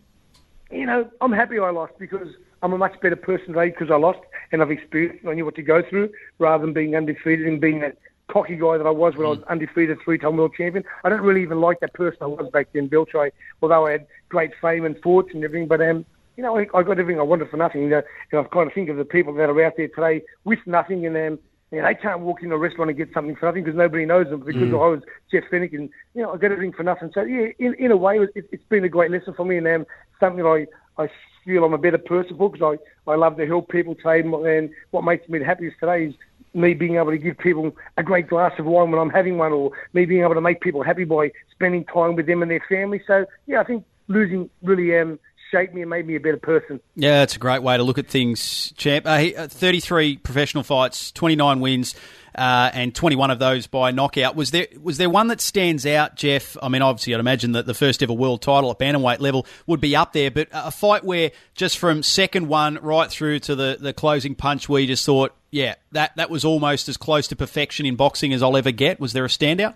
[0.71, 2.29] you know I'm happy I lost because."
[2.63, 4.19] I'm a much better person today because I lost
[4.53, 7.59] and I've experienced and I knew what to go through rather than being undefeated and
[7.59, 7.97] being that
[8.33, 9.27] cocky guy that I was when.
[9.27, 9.49] I was mm.
[9.49, 10.85] undefeated three-time world champion.
[11.05, 13.31] I don't really even like that person I was back then, Bill Choi,
[13.63, 15.69] although I had great fame and fortune and everything.
[15.69, 16.05] But um,
[16.37, 17.83] you know, I, I got everything I wanted for nothing.
[17.83, 20.23] You know, and I kind of think of the people that are out there today
[20.45, 21.39] with nothing, and um,
[21.71, 24.07] you know, they can't walk into a restaurant and get something for nothing because nobody
[24.07, 24.41] knows them.
[24.41, 24.75] Because mm.
[24.75, 27.11] I was Jeff Fenech, and you know, I got everything for nothing.
[27.15, 29.67] So yeah, in, in a way, it, it's been a great lesson for me, and
[29.67, 29.87] um,
[30.19, 30.67] something I
[30.99, 31.09] I
[31.45, 34.21] feel I'm a better person for because I, I love to help people today.
[34.21, 36.15] And what makes me the happiest today is
[36.55, 39.53] me being able to give people a great glass of wine when I'm having one,
[39.53, 42.65] or me being able to make people happy by spending time with them and their
[42.69, 43.03] family.
[43.07, 45.19] So yeah, I think losing really um,
[45.51, 46.81] shaped me and made me a better person.
[46.97, 49.07] Yeah, that's a great way to look at things, champ.
[49.07, 51.95] Uh, uh, 33 professional fights, 29 wins,
[52.35, 54.37] uh, and 21 of those by knockout.
[54.37, 56.57] Was there was there one that stands out, Jeff?
[56.63, 59.81] I mean, obviously, I'd imagine that the first ever world title at bantamweight level would
[59.81, 63.79] be up there, but a fight where just from second one right through to the,
[63.81, 67.87] the closing punch, you just thought, yeah, that, that was almost as close to perfection
[67.87, 69.01] in boxing as I'll ever get.
[69.01, 69.75] Was there a standout?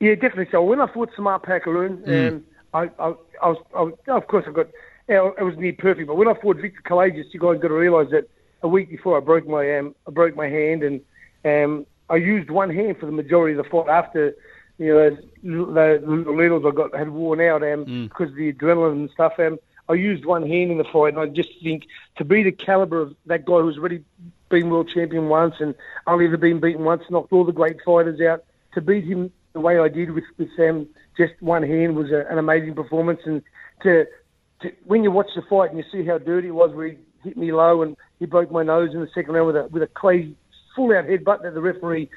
[0.00, 0.48] Yeah, definitely.
[0.50, 2.28] So when I fought Samart Payakaroon, Mm.
[2.28, 4.66] um, I, I, I, was, I of course, I got,
[5.08, 6.08] you know, it was near perfect.
[6.08, 8.28] But when I fought Victor Callejas, you guys got to realise that
[8.62, 11.00] a week before I broke my, um, I broke my hand, and
[11.44, 13.88] um, I used one hand for the majority of the fight.
[13.88, 14.34] After,
[14.78, 18.52] you know, those, the little needles I got had worn out um, because of the
[18.52, 19.34] adrenaline and stuff.
[19.38, 19.58] Um,
[19.88, 23.02] I used one hand in the fight, and I just think to be the caliber
[23.02, 24.02] of that guy who's already
[24.48, 25.74] been world champion once and
[26.06, 29.60] only ever been beaten once, knocked all the great fighters out, to beat him the
[29.60, 33.20] way I did with, with um, just one hand was a, an amazing performance.
[33.24, 33.42] And
[33.82, 34.04] to,
[34.62, 36.98] to when you watch the fight and you see how dirty it was, where he
[37.22, 39.82] hit me low and he broke my nose in the second round with a with
[39.82, 40.36] a crazy
[40.76, 42.10] full out headbutt that the referee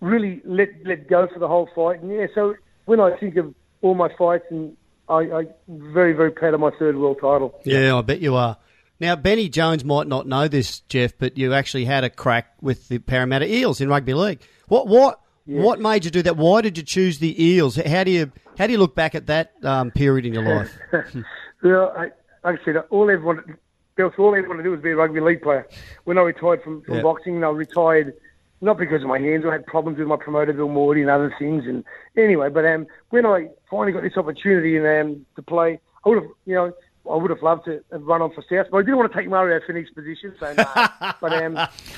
[0.00, 2.02] really let let go for the whole fight.
[2.02, 2.54] And yeah, so
[2.86, 4.76] when I think of all my fights, and
[5.08, 7.58] I, I very very proud of my third world title.
[7.64, 8.56] Yeah, I bet you are.
[9.00, 12.88] Now, Benny Jones might not know this, Jeff, but you actually had a crack with
[12.88, 14.40] the Parramatta Eels in rugby league.
[14.66, 16.36] What what what made you do that?
[16.36, 17.76] Why did you choose the Eels?
[17.76, 20.76] How do you how do you look back at that um, period in your life?
[21.60, 22.10] Well, I,
[22.44, 23.56] like I said, all I ever wanted,
[23.96, 25.66] Bill, all I ever wanted to do was be a rugby league player.
[26.04, 28.14] When I retired from, from boxing, I retired
[28.60, 29.44] not because of my hands.
[29.44, 31.64] I had problems with my promoter, Bill Mordey, and other things.
[31.66, 31.84] And
[32.16, 36.22] anyway, but um, when I finally got this opportunity and um, to play, I would
[36.22, 36.72] have, you know,
[37.10, 39.18] I would have loved to have run on for South, but I didn't want to
[39.18, 40.34] take Mario Fenech's position.
[40.38, 40.64] So no.
[41.20, 41.54] but um,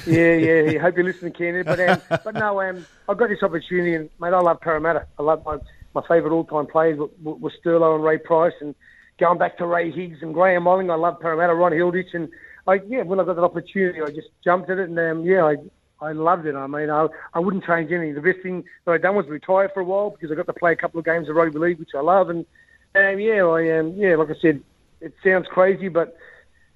[0.07, 0.79] yeah, yeah, yeah.
[0.79, 1.65] Hope you're listening, Kennedy.
[1.65, 5.07] But um, but no, um, I got this opportunity, and mate, I love Parramatta.
[5.19, 5.59] I love my
[5.95, 8.75] my favourite all-time players were, were Sterlo and Ray Price, and
[9.19, 10.91] going back to Ray Higgs and Graham Molling.
[10.91, 12.29] I love Parramatta, Ron Hilditch, and
[12.67, 15.45] I yeah, when I got that opportunity, I just jumped at it, and um, yeah,
[15.45, 15.57] I.
[16.03, 16.55] I loved it.
[16.55, 18.15] I mean, I, I wouldn't change anything.
[18.15, 20.55] The best thing that I'd done was retire for a while because I got to
[20.55, 22.31] play a couple of games of rugby league, which I love.
[22.31, 22.47] And
[22.95, 24.63] um, yeah, I um, yeah, like I said,
[25.01, 26.17] it sounds crazy, but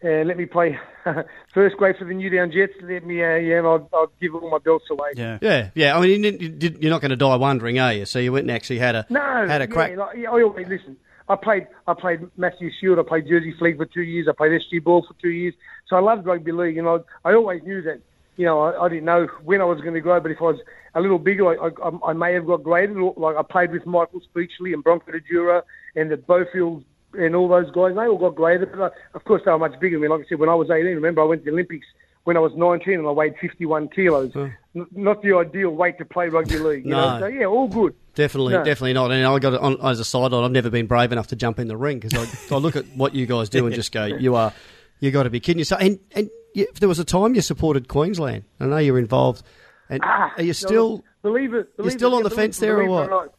[0.05, 0.79] uh, let me play
[1.55, 2.73] first grade for the Newtown Jets.
[2.83, 5.11] Let me, uh, yeah, I'll, I'll give all my belts away.
[5.17, 5.39] Yeah.
[5.41, 5.97] yeah, yeah.
[5.97, 8.05] I mean, you, didn't- you did- you're not going to die wondering, are you?
[8.05, 9.91] So you went and actually had a No, had a crack.
[9.93, 10.97] Yeah, like, yeah, I always listen.
[11.27, 12.99] I played, I played Matthew Shield.
[12.99, 14.27] I played Jersey Flegg for two years.
[14.29, 15.55] I played SG Ball for two years.
[15.87, 18.01] So I loved rugby league, and I, I always knew that.
[18.37, 20.45] You know, I, I didn't know when I was going to grow, but if I
[20.45, 20.59] was
[20.95, 22.97] a little bigger, I, I, I may have got graded.
[23.17, 25.63] Like I played with Michael Speechley and Bronco de Jura
[25.97, 26.85] and the Bofields
[27.19, 27.95] and all those guys.
[27.95, 30.09] They all got graded, but of course they were much bigger than me.
[30.09, 31.87] Like I said, when I was 18, remember I went to the Olympics
[32.25, 34.33] when I was 19 and I weighed 51 kilos.
[34.35, 34.55] N-
[34.93, 36.85] not the ideal weight to play rugby league.
[36.85, 37.15] You No.
[37.15, 37.21] know?
[37.21, 37.95] So yeah, all good.
[38.15, 38.65] Definitely, No.
[38.65, 39.11] definitely not.
[39.11, 40.45] And I got it on as a side note.
[40.45, 42.15] I've never been brave enough to jump in the ring because
[42.51, 44.53] I, I look at what you guys do and just go, "You are,
[45.01, 47.89] you got to be kidding yourself." And and you, there was a time you supported
[47.89, 48.45] Queensland.
[48.61, 49.43] I know you're involved.
[49.91, 51.05] And Ah, are you no, still?
[51.23, 51.77] believe it?
[51.77, 53.35] Believe still it, on the fence there or what?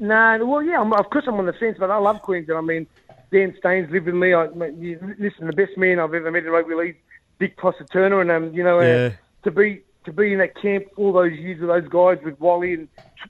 [0.00, 2.56] No, well, yeah, I'm, of course I'm on the fence, but I love Queensland.
[2.58, 2.86] I mean,
[3.30, 4.34] Dan Staines lived with me.
[4.34, 6.96] I, listen, the best man I've ever met in rugby league,
[7.38, 7.58] Dick
[7.92, 9.06] Turner, and um, you know, Yeah.
[9.06, 9.10] uh,
[9.44, 12.74] to be to be in that camp all those years with those guys with Wally
[12.74, 12.88] and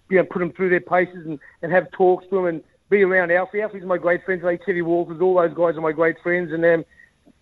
[0.09, 3.03] you know put them through their paces and, and have talks to them and be
[3.03, 3.61] around Alfie.
[3.61, 4.59] Alfie's my great friend today.
[4.65, 6.85] Teddy Walters, all those guys are my great friends, and um,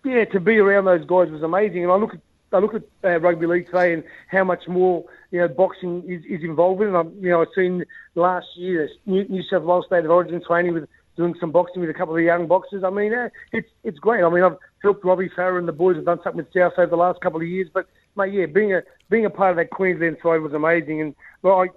[0.03, 1.83] yeah, to be around those guys was amazing.
[1.83, 2.21] And I look at
[2.53, 6.23] I look at uh, rugby league today and how much more you know boxing is,
[6.25, 6.89] is involved in.
[6.95, 6.97] it.
[6.97, 10.73] I'm, you know, I've seen last year New, New South Wales State of Origin training
[10.73, 12.83] with doing some boxing with a couple of the young boxers.
[12.83, 14.23] I mean, uh, it's it's great.
[14.23, 16.87] I mean, I've helped Robbie Farah and the boys have done something with South over
[16.89, 17.67] the last couple of years.
[17.73, 21.01] But mate, yeah, being a being a part of that Queensland side was amazing.
[21.01, 21.67] And well, I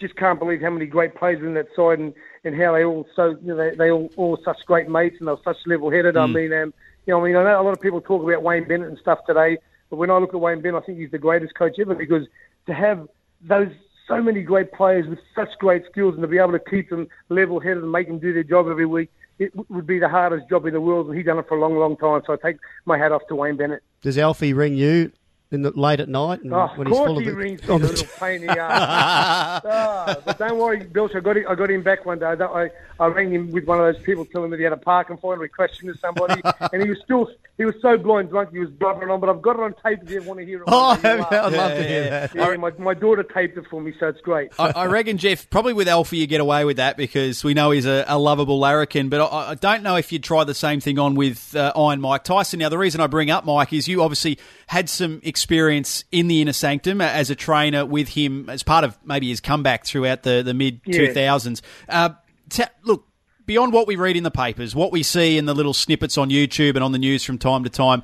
[0.00, 2.12] just can't believe how many great players were in that side and,
[2.44, 5.28] and how they all so you know they, they all all such great mates and
[5.28, 6.16] they're such level headed.
[6.16, 6.74] I mean, um,
[7.06, 8.98] you know, I mean, I know a lot of people talk about Wayne Bennett and
[8.98, 9.58] stuff today,
[9.90, 12.26] but when I look at Wayne Bennett, I think he's the greatest coach ever because
[12.66, 13.08] to have
[13.40, 13.72] those
[14.12, 17.08] so many great players with such great skills and to be able to keep them
[17.30, 19.10] level headed and make them do their job every week.
[19.38, 21.60] It would be the hardest job in the world, and he's done it for a
[21.60, 22.20] long, long time.
[22.26, 23.82] So I take my hat off to Wayne Bennett.
[24.02, 25.12] Does Alfie ring you
[25.52, 27.62] in the late at night and Oh, when of he's course full he of rings
[27.62, 29.62] me, on the the- little pain in the ass.
[29.64, 32.26] Ah, but don't worry, Bilch, I got him, I got him back one day.
[32.26, 34.64] I, don't- I, I rang him with one of those people telling him that he
[34.64, 36.40] had a parking fine, or he questioned somebody,
[36.72, 39.20] and he was still, he was so blind drunk, he was blubbering on.
[39.20, 40.64] But I've got it on tape if you want to hear it.
[40.68, 41.52] Oh, one I'd laugh.
[41.52, 42.34] love to hear that.
[42.34, 44.52] Yeah, my, my daughter taped it for me, so it's great.
[44.58, 47.70] I, I reckon, Jeff, probably with Alfie you get away with that because we know
[47.72, 50.80] he's a, a lovable larrikin, but I, I don't know if you'd try the same
[50.80, 52.60] thing on with uh, Iron Mike Tyson.
[52.60, 54.38] Now, the reason I bring up Mike is you obviously
[54.68, 58.98] had some experience in the inner sanctum as a trainer with him as part of
[59.04, 61.60] maybe his comeback throughout the, the mid 2000s.
[61.88, 62.10] Uh,
[62.48, 63.06] ta- look,
[63.46, 66.30] beyond what we read in the papers, what we see in the little snippets on
[66.30, 68.02] YouTube and on the news from time to time,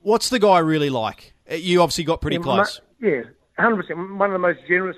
[0.00, 1.32] what's the guy really like?
[1.50, 2.80] Uh, You obviously got pretty Yeah, close.
[3.00, 3.22] ma- yeah,
[3.58, 3.98] hundred percent.
[4.16, 4.96] One of the most generous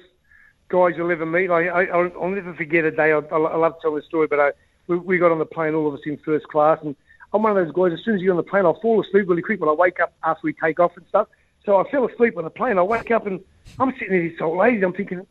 [0.69, 1.51] guys you'll ever meet.
[1.51, 3.13] I, I I'll, I'll never forget a day.
[3.13, 4.53] I, I, I love telling the story, but I,
[4.87, 6.95] we, we got on the plane, all of us in first class, and
[7.33, 7.97] I'm one of those guys.
[7.99, 9.61] As soon as you get on the plane, I'll fall asleep really quick.
[9.61, 11.29] When I wake up after we take off and stuff,
[11.65, 12.79] so I fell asleep on the plane.
[12.79, 13.41] I wake up and
[13.79, 14.83] I'm sitting there, this old lady.
[14.83, 15.27] I'm thinking.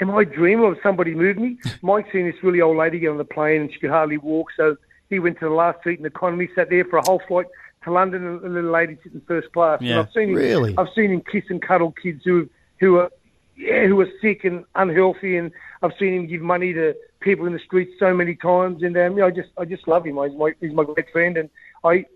[0.00, 1.58] Am I dreaming of somebody moved me?
[1.82, 4.48] Mike's seen this really old lady get on the plane and she could hardly walk,
[4.56, 4.76] so
[5.10, 7.46] he went to the last seat in the economy, sat there for a whole flight
[7.84, 9.80] to London, and the little lady sitting first class.
[9.80, 9.90] Yeah.
[9.90, 10.74] And I've seen him, Really?
[10.78, 12.48] I've seen him kiss and cuddle kids who
[12.80, 13.10] who are
[13.56, 17.52] yeah, who are sick and unhealthy, and I've seen him give money to people in
[17.52, 18.82] the streets so many times.
[18.82, 20.16] And um, yeah, I just I just love him.
[20.16, 21.50] He's my he's my great friend, and
[21.84, 22.06] I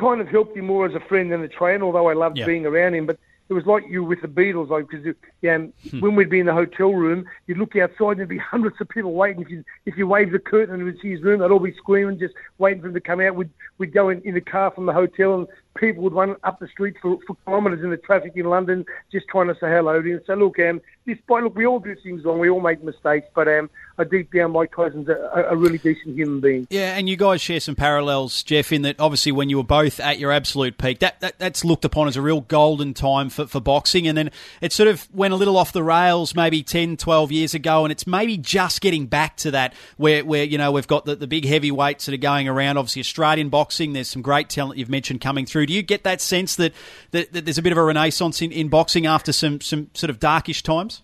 [0.00, 2.46] kind of helped him more as a friend than a trainer, although I loved Yeah.
[2.46, 3.06] being around him.
[3.06, 5.06] But it was like you with the Beatles, like because
[5.48, 6.00] um, Hmm.
[6.00, 8.88] when we'd be in the hotel room, you'd look outside and there'd be hundreds of
[8.88, 9.42] people waiting.
[9.42, 11.74] If you if you waved the curtain and we'd see his room, they'd all be
[11.74, 13.34] screaming, just waiting for him to come out.
[13.34, 16.58] We'd we'd go in, in the car from the hotel, and people would run up
[16.60, 20.00] the street for, for kilometres in the traffic in London, just trying to say hello
[20.00, 20.20] to him.
[20.26, 23.48] So look, um, despite look, we all do things wrong, we all make mistakes, but
[23.48, 26.66] um, I deep down, Mike Tyson's a, a really decent human being.
[26.70, 30.00] Yeah, and you guys share some parallels, Jeff, in that obviously when you were both
[30.00, 33.46] at your absolute peak, that, that that's looked upon as a real golden time for,
[33.46, 34.08] for boxing.
[34.08, 34.30] And then
[34.60, 37.92] it sort of went a little off the rails maybe 10, 12 years ago, and
[37.92, 41.26] it's maybe just getting back to that where, where you know, we've got the, the
[41.26, 42.76] big heavyweights that are going around.
[42.76, 45.66] Obviously, Australian boxing, there's some great talent you've mentioned coming through.
[45.70, 46.72] Do you get that sense that,
[47.12, 50.10] that, that there's a bit of a renaissance in, in boxing after some, some sort
[50.10, 51.02] of darkish times?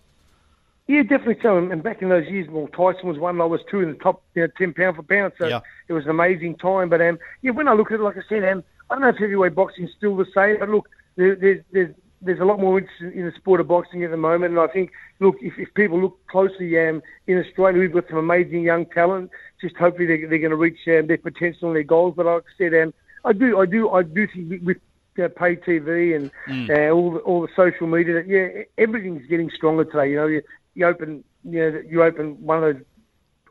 [0.87, 1.57] Yeah, definitely so.
[1.57, 3.39] And back in those years, well, Tyson was one.
[3.39, 5.31] I was two in the top, you know, ten pound for pound.
[5.37, 5.61] So Yeah.
[5.87, 6.89] it was an amazing time.
[6.89, 9.07] But um, yeah, when I look at it, like I said, um, I don't know
[9.09, 10.59] if heavyweight boxing is still the same.
[10.59, 13.69] But look, there, there's there's there's a lot more interest in, in the sport of
[13.69, 14.51] boxing at the moment.
[14.51, 18.17] And I think, look, if, if people look closely um, in Australia, we've got some
[18.17, 19.31] amazing young talent.
[19.61, 22.15] Just hopefully they, they're going to reach um, their potential and their goals.
[22.17, 22.93] But like I said, um,
[23.25, 24.77] I do I do I do think with-
[25.17, 28.13] know, pay TV and uh, all the, all the social media.
[28.13, 30.11] That, yeah, everything's getting stronger today.
[30.11, 30.43] You know, you,
[30.75, 32.83] you open you know you open one of those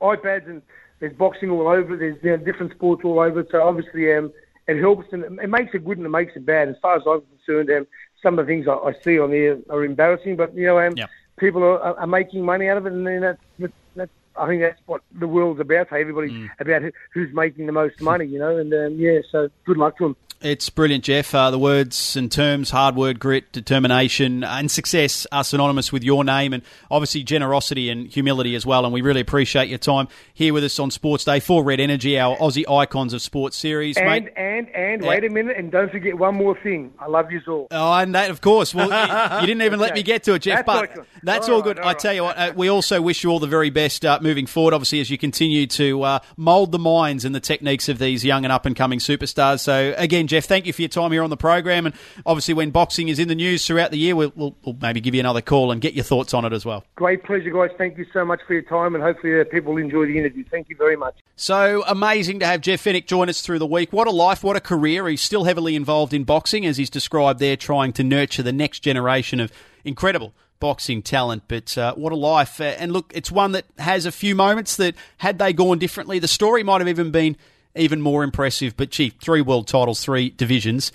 [0.00, 0.62] iPads and
[1.00, 1.96] there's boxing all over.
[1.96, 3.44] There's you know, different sports all over.
[3.50, 4.33] So obviously, um,
[4.68, 6.68] it helps and it makes it good and it makes it bad.
[6.68, 7.87] As far as I'm concerned, um,
[8.22, 10.37] some of the things I, I see on there are embarrassing.
[10.37, 11.11] But you know, um, Yep.
[11.38, 14.12] people are, are- making money out of it, and then that's- that's.
[14.38, 15.88] I think that's what the world's about.
[15.90, 18.57] So everybody's about who, who's making the most money, you know.
[18.57, 20.16] And um, yeah, so good luck to them.
[20.42, 21.35] It's brilliant, Jeff.
[21.35, 26.25] Uh, the words and terms, hard work, grit, determination, and success are synonymous with your
[26.25, 28.85] name and obviously generosity and humility as well.
[28.85, 32.18] And we really appreciate your time here with us on Sports Day for Red Energy,
[32.18, 34.33] our Aussie Icons of Sports series, And mate.
[34.37, 35.09] and and Yeah.
[35.09, 36.92] wait a minute, and don't forget one more thing.
[36.99, 37.66] I love you all.
[37.70, 38.75] Oh, and that, of course.
[38.75, 40.64] Well, you, you didn't even let me get to it, Jeff.
[40.64, 41.09] That's but okay.
[41.22, 41.79] that's All all right, good.
[41.81, 44.18] all I tell you what, uh, we also wish you all the very best uh,
[44.22, 44.75] moving forward.
[44.75, 48.44] Obviously, as you continue to uh, mould the minds and the techniques of these young
[48.44, 49.61] and up and coming superstars.
[49.61, 51.86] So, again, Jeff, thank you for your time here on the program.
[51.86, 55.00] And obviously, when boxing is in the news throughout the year, we'll, we'll, we'll maybe
[55.00, 56.84] give you another call and get your thoughts on it as well.
[56.94, 57.70] Great pleasure, guys.
[57.78, 60.44] Thank you so much for your time, and hopefully uh, people will enjoy the interview.
[60.50, 61.16] Thank you very much.
[61.36, 63.92] So amazing to have Jeff Fenech join us through the week.
[63.92, 65.08] What a life, what a career.
[65.08, 68.80] He's still heavily involved in boxing, as he's described there, trying to nurture the next
[68.80, 69.52] generation of
[69.84, 71.44] incredible boxing talent.
[71.48, 72.60] But uh, what a life.
[72.60, 76.18] Uh, and look, it's one that has a few moments that, had they gone differently,
[76.18, 77.36] the story might have even been
[77.76, 78.76] even more impressive.
[78.76, 80.92] But gee, three world titles, three divisions.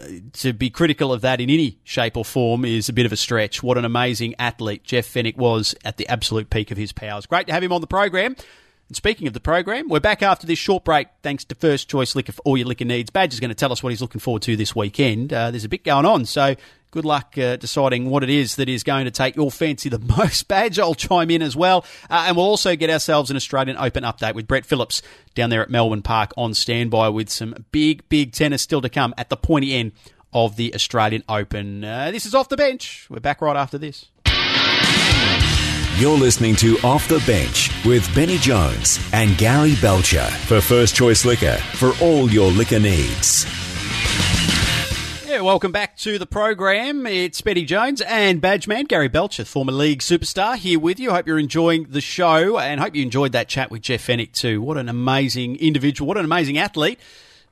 [0.00, 3.12] Uh, To be critical of that in any shape or form is a bit of
[3.12, 3.62] a stretch.
[3.62, 7.26] What an amazing athlete Jeff Fenech was at the absolute peak of his powers.
[7.26, 8.36] Great to have him on the program.
[8.88, 12.16] And speaking of the program, we're back after this short break thanks to First Choice
[12.16, 13.10] Liquor for all your liquor needs.
[13.10, 15.32] Badge is going to tell us what he's looking forward to this weekend.
[15.32, 16.56] Uh, there's a bit going on, so
[16.90, 19.98] good luck uh, deciding what it is that is going to take your fancy the
[20.18, 20.48] most.
[20.48, 21.84] Badge, I'll chime in as well.
[22.08, 25.02] Uh, and we'll also get ourselves an Australian Open update with Brett Phillips
[25.34, 29.14] down there at Melbourne Park on standby with some big, big tennis still to come
[29.16, 29.92] at the pointy end
[30.32, 31.84] of the Australian Open.
[31.84, 33.06] Uh, this is Off the Bench.
[33.10, 34.06] We're back right after this.
[35.96, 41.26] You're listening to Off the Bench with Benny Jones and Gary Belcher for First Choice
[41.26, 43.44] Liquor for all your liquor needs.
[45.30, 47.06] Yeah, welcome back to the program.
[47.06, 51.12] It's Benny Jones and Badgeman Gary Belcher, former league superstar, here with you.
[51.12, 54.60] Hope you're enjoying the show and hope you enjoyed that chat with Jeff Fenech too.
[54.60, 56.98] What an amazing individual, what an amazing athlete.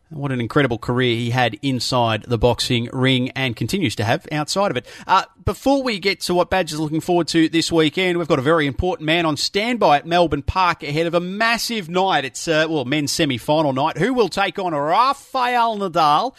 [0.08, 4.72] What an incredible career he had inside the boxing ring and continues to have outside
[4.72, 4.84] of it.
[5.06, 8.40] Uh, before we get to what Badge is looking forward to this weekend, we've got
[8.40, 12.24] a very important man on standby at Melbourne Park ahead of a massive night.
[12.24, 13.98] It's, uh, well, men's semi final night.
[13.98, 16.34] Who will take on Rafael Nadal?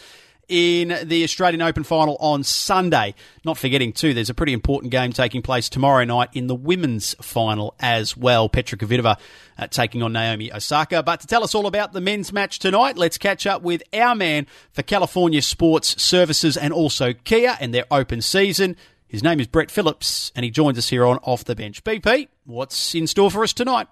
[0.50, 3.14] In the Australian Open final on Sunday.
[3.44, 7.14] Not forgetting, too, there's a pretty important game taking place tomorrow night in the women's
[7.22, 8.48] final as well.
[8.48, 9.18] Petra Kvitova
[9.56, 11.02] uh, taking on Naomi Osaka.
[11.02, 14.14] But to tell us all about the men's match tonight, let's catch up with our
[14.14, 18.76] man for California Sports Services and also Kia and their open season.
[19.06, 21.82] His name is Brett Phillips, and he joins us here on Off the Bench.
[21.84, 23.88] BP, what's in store for us tonight?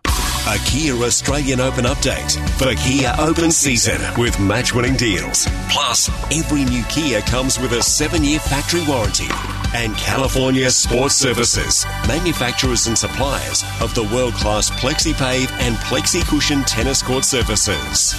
[0.50, 5.46] A Kia Australian Open update for Kia Open season with match winning deals.
[5.68, 9.28] Plus, every new Kia comes with a seven year factory warranty.
[9.74, 17.02] And California Sports Services, manufacturers and suppliers of the world class PlexiPave and PlexiCushion tennis
[17.02, 18.14] court surfaces.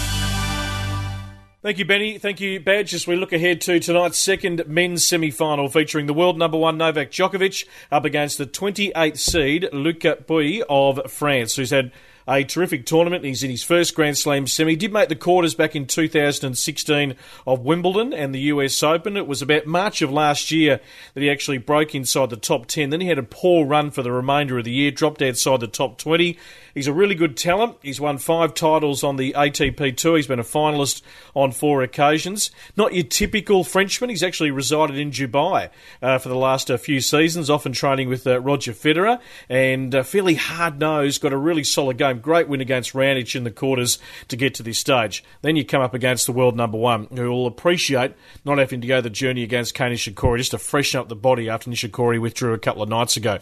[1.64, 2.20] Thank you, Benny.
[2.20, 2.94] Thank you, Badge.
[2.94, 6.78] As we look ahead to tonight's second men's semi final featuring the world number one
[6.78, 11.92] Novak Djokovic up against the 28th seed Luca Pouille of France, who's had
[12.30, 13.26] a terrific tournament.
[13.26, 14.74] He's in his first Grand Slam semi.
[14.74, 17.16] He did make the quarters back in 2016
[17.48, 19.18] of Wimbledon and the US Open.
[19.18, 20.80] It was about March of last year
[21.16, 22.92] that he actually broke inside the top 10.
[22.92, 25.68] Then he had a poor run for the remainder of the year, dropped outside the
[25.68, 26.38] top 20.
[26.74, 27.78] He's a really good talent.
[27.82, 30.18] He's won five titles on the ATP Tour.
[30.18, 31.02] He's been a finalist
[31.36, 32.52] on four occasions.
[32.78, 34.10] Not your typical Frenchman.
[34.10, 35.70] He's actually resided in Dubai
[36.02, 39.20] uh, for the last uh, few seasons, often training with uh, Roger Federer,
[39.50, 41.22] and uh, fairly hard nosed.
[41.22, 42.19] Got a really solid game.
[42.22, 45.24] Great win against Raonic in the quarters to get to this stage.
[45.42, 48.14] Then you come up against the world number one, who will appreciate
[48.46, 51.50] not having to go the journey against Kei Nishikori just to freshen up the body
[51.50, 53.40] after Nishikori withdrew a couple of nights ago.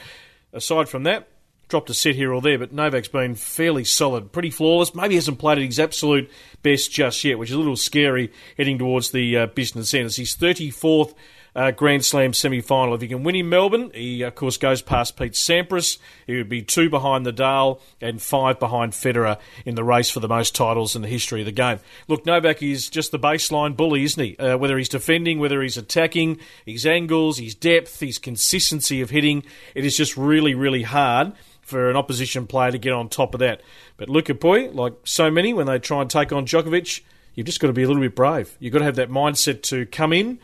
[0.53, 1.27] Aside from that,
[1.67, 4.95] dropped a set here or there, but Novak's been fairly solid, pretty flawless.
[4.95, 6.31] Maybe hasn't played at his absolute
[6.63, 10.05] best just yet, which is a little scary heading towards the uh, business end.
[10.05, 11.13] It's his 34th
[11.57, 12.93] uh, Grand Slam semi final.
[12.93, 15.97] If he can win in Melbourne, he of course goes past Pete Sampras.
[16.27, 20.19] He would be two behind the Nadal and five behind Federer in the race for
[20.19, 21.79] the most titles in the history of the game.
[22.07, 24.37] Look, Novak is just the baseline bully, isn't he?
[24.37, 29.43] Uh, whether he's defending, whether he's attacking, his angles, his depth, his consistency of hitting,
[29.73, 33.39] it is just really, really hard for an opposition player to get on top of
[33.39, 33.61] that.
[33.97, 37.01] But Luca Pouille, like so many, when they try and take on Djokovic,
[37.33, 38.55] you've just got to be a little bit brave.
[38.59, 40.37] You've got to have that mindset to come in.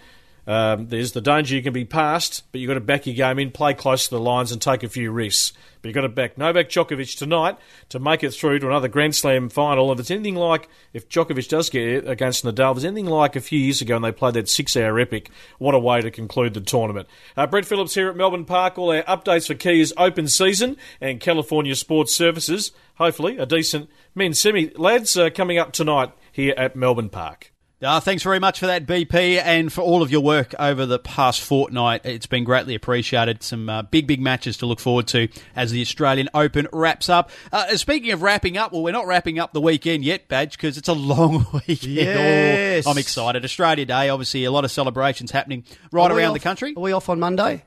[0.45, 3.39] Um, there's the danger you can be passed, but you've got to back your game
[3.39, 5.53] in, play close to the lines, and take a few risks.
[5.81, 7.57] But you've got to back Novak Djokovic tonight
[7.89, 9.91] to make it through to another Grand Slam final.
[9.91, 13.35] If it's anything like, if Djokovic does get it against Nadal, if it's anything like
[13.35, 15.29] a few years ago when they played that six hour epic,
[15.59, 17.07] what a way to conclude the tournament.
[17.35, 18.77] Uh, Brett Phillips here at Melbourne Park.
[18.77, 22.71] All our updates for Kia's open season and California Sports Services.
[22.95, 24.71] Hopefully, a decent men's semi.
[24.75, 27.52] Lads, uh, coming up tonight here at Melbourne Park.
[27.83, 30.99] Uh, thanks very much for that, BP, and for all of your work over the
[30.99, 32.05] past fortnight.
[32.05, 33.43] It's been greatly appreciated.
[33.43, 37.29] Some uh, big, big matches to look forward to as the Australian Open wraps up.
[37.51, 40.77] Uh, speaking of wrapping up, well, we're not wrapping up the weekend yet, Badge, because
[40.77, 41.83] it's a long weekend.
[41.93, 42.87] Yes.
[42.87, 43.43] Oh, I'm excited.
[43.43, 46.73] Australia Day, obviously, a lot of celebrations happening right around off- the country.
[46.77, 47.63] Are we off on Monday?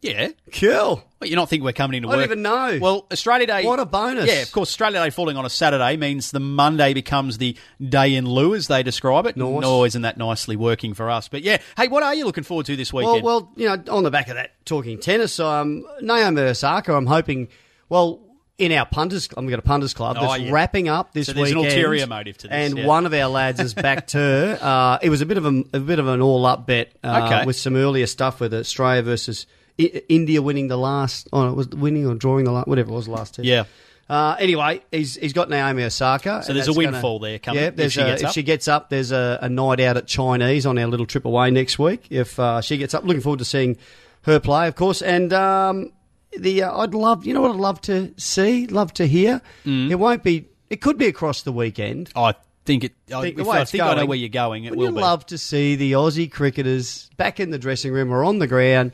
[0.00, 0.28] Yeah.
[0.52, 1.02] Cool.
[1.20, 2.78] Well, you not think we're coming into I don't even know.
[2.80, 3.64] Well, Australia Day.
[3.64, 4.28] What a bonus.
[4.28, 4.68] Yeah, of course.
[4.68, 8.68] Australia Day falling on a Saturday means the Monday becomes the day in lieu, as
[8.68, 9.36] they describe it.
[9.36, 9.60] Nice.
[9.60, 11.28] No, isn't that nicely working for us?
[11.28, 13.24] But yeah, hey, what are you looking forward to this Well, weekend?
[13.24, 17.48] well, you know, on the back of that, talking tennis, um, Naomi Osaka, I'm hoping,
[17.88, 18.20] well,
[18.58, 20.52] in our punters, I'm got a punters club Oh, that's yeah.
[20.52, 22.86] wrapping up this So there's an ulterior motive to this, and yeah.
[22.86, 24.58] one of our lads has backed her.
[24.62, 27.22] Uh, it was a bit of a, a bit of an all up bet uh,
[27.32, 27.46] Okay.
[27.46, 29.46] with some earlier stuff with Australia versus
[29.80, 31.28] I- India winning the last.
[31.32, 33.42] Oh, it was winning or drawing the last, whatever it was the last two.
[33.42, 33.64] yeah.
[34.10, 36.42] Uh, anyway, he's he's got Naomi Osaka.
[36.42, 38.28] So and there's a that's gonna- windfall there coming Yeah, if she a- gets if
[38.28, 38.34] up.
[38.34, 41.50] she gets up, there's a, a night out at Chinese on our little trip away
[41.50, 42.06] next week.
[42.08, 43.76] If uh, she gets up, looking forward to seeing
[44.22, 45.02] her play, of course.
[45.02, 45.92] And um,
[46.38, 49.42] the uh, I'd love, you know what I'd love to see, love to hear.
[49.66, 49.90] Mm.
[49.90, 50.48] It won't be.
[50.70, 52.10] It could be across the weekend.
[52.16, 52.92] I think it.
[53.14, 54.64] I, Think the if way I it's think I know going, where you're going.
[54.64, 55.00] It Would will you be.
[55.02, 58.92] love to see the Aussie cricketers back in the dressing room or on the ground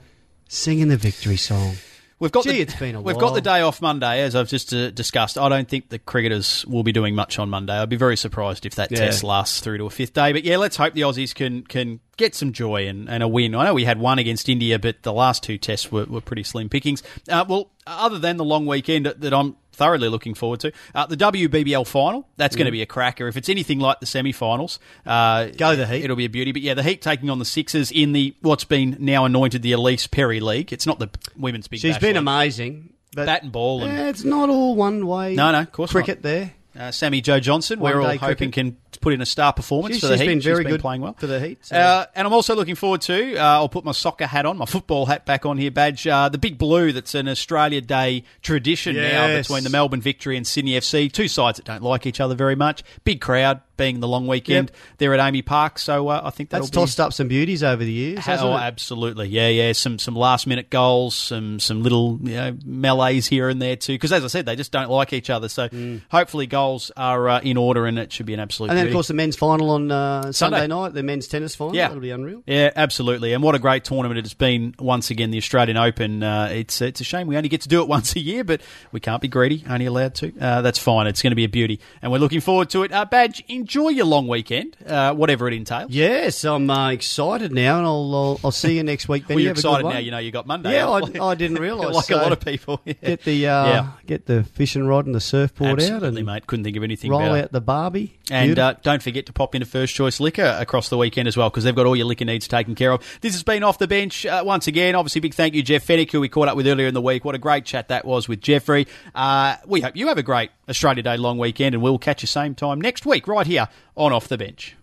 [0.54, 1.76] singing the victory song?
[2.20, 3.30] We've got Gee, the, it's been a We've while.
[3.30, 5.36] got the day off Monday, as I've just uh, discussed.
[5.36, 7.72] I don't think the cricketers will be doing much on Monday.
[7.74, 8.98] I'd be very surprised if that Yeah.
[8.98, 10.32] test lasts through to a fifth day.
[10.32, 13.54] But yeah, let's hope the Aussies can can get some joy and, and a win.
[13.56, 16.44] I know we had one against India, but the last two tests were, were pretty
[16.44, 17.02] slim pickings.
[17.28, 21.16] Uh, well, other than the long weekend that I'm thoroughly looking forward to, uh, the
[21.16, 23.28] WBBL final, that's going to be a cracker.
[23.28, 25.56] If it's anything like the semi-finals, uh, Mm.
[25.58, 26.04] Go the Heat.
[26.04, 26.52] It'll be a beauty.
[26.52, 29.72] But yeah, the Heat taking on the Sixers in the what's been now anointed the
[29.72, 30.72] Ellyse Perry League.
[30.72, 32.16] It's not the women's big She's been league.
[32.18, 32.90] amazing.
[33.14, 35.34] But Bat and ball and Yeah, it's not all one way.
[35.36, 36.52] No, no, of course cricket there.
[36.78, 37.78] Uh, Sammy-Jo Johnson.
[37.80, 38.52] One we're all hoping cricket.
[38.52, 40.26] can put in a star performance She's- for the she's Heat.
[40.28, 42.54] been very she's been good playing well for the Heat, so- Uh, and I'm also
[42.56, 43.36] looking forward to.
[43.36, 46.06] Uh, I'll put my soccer hat on, my football hat back on here, badge.
[46.06, 46.92] Uh, the Big Blue.
[46.92, 51.08] That's an Australia Day tradition now between the Melbourne Victory and Sydney FC.
[51.12, 52.82] Two sides that don't like each other very much.
[53.04, 54.76] Big crowd, being the long weekend Yep.
[54.98, 55.78] there at AAMI Park.
[55.78, 58.52] So uh, I think that'll That's be tossed up some beauties over the years, oh,
[58.52, 59.28] absolutely.
[59.28, 59.72] Yeah, yeah.
[59.72, 63.94] Some some last minute goals, some some little you know, melees here and there too.
[63.94, 65.48] Because as I said, they just don't like each other.
[65.48, 65.68] So
[66.10, 68.68] hopefully goals are uh, in order, and it should be an absolute.
[68.68, 68.70] Mm.
[68.70, 70.58] And then, of course, the men's final on uh, Sunday.
[70.58, 70.66] Sunday.
[70.66, 71.74] night, the men's tennis final.
[71.74, 71.88] Yeah.
[71.88, 72.42] That'll be unreal.
[72.46, 73.32] Yeah, absolutely.
[73.32, 76.22] And what a great tournament it's been once again, the Australian Open.
[76.22, 78.60] Uh, it's it's a shame we only get to do it once a year, but
[78.92, 80.32] we can't be greedy, only allowed to.
[80.40, 81.06] Uh, that's fine.
[81.06, 81.80] It's going to be a beauty.
[82.02, 82.92] And we're looking forward to it.
[82.92, 85.90] Uh, Badge, enjoy your long weekend, uh, whatever it entails.
[85.90, 89.26] Yes, I'm uh, excited now, and I'll, I'll, I'll see you next week.
[89.26, 89.36] Benny.
[89.36, 89.96] Well, you're Have excited now.
[89.98, 90.74] You know you got Monday.
[90.74, 90.90] Yeah.
[90.90, 91.00] I,
[91.30, 91.94] I didn't realise.
[91.94, 92.80] like so a lot of people.
[92.84, 92.92] Yeah.
[93.02, 93.88] Get the uh, Yeah.
[94.06, 96.46] get the fishing rod and the surfboard Absolutely, out, and mate.
[96.46, 97.44] Couldn't think of anything roll better.
[97.44, 98.18] out the barbie.
[98.30, 101.48] And uh, don't forget to pop into First Choice Liquor across the weekend as well,
[101.50, 103.02] because they've got all your liquor needs taken care of.
[103.22, 104.94] This has been Off the Bench uh, once again.
[104.94, 107.24] Obviously, big thank you, Jeff Fenech, who we caught up with earlier in the week.
[107.24, 108.86] What a great chat that was with Jeffrey.
[109.14, 112.26] Uh, we hope you have a great Australia Day long weekend, and we'll catch you
[112.26, 114.76] same time next week right here on Off the Bench.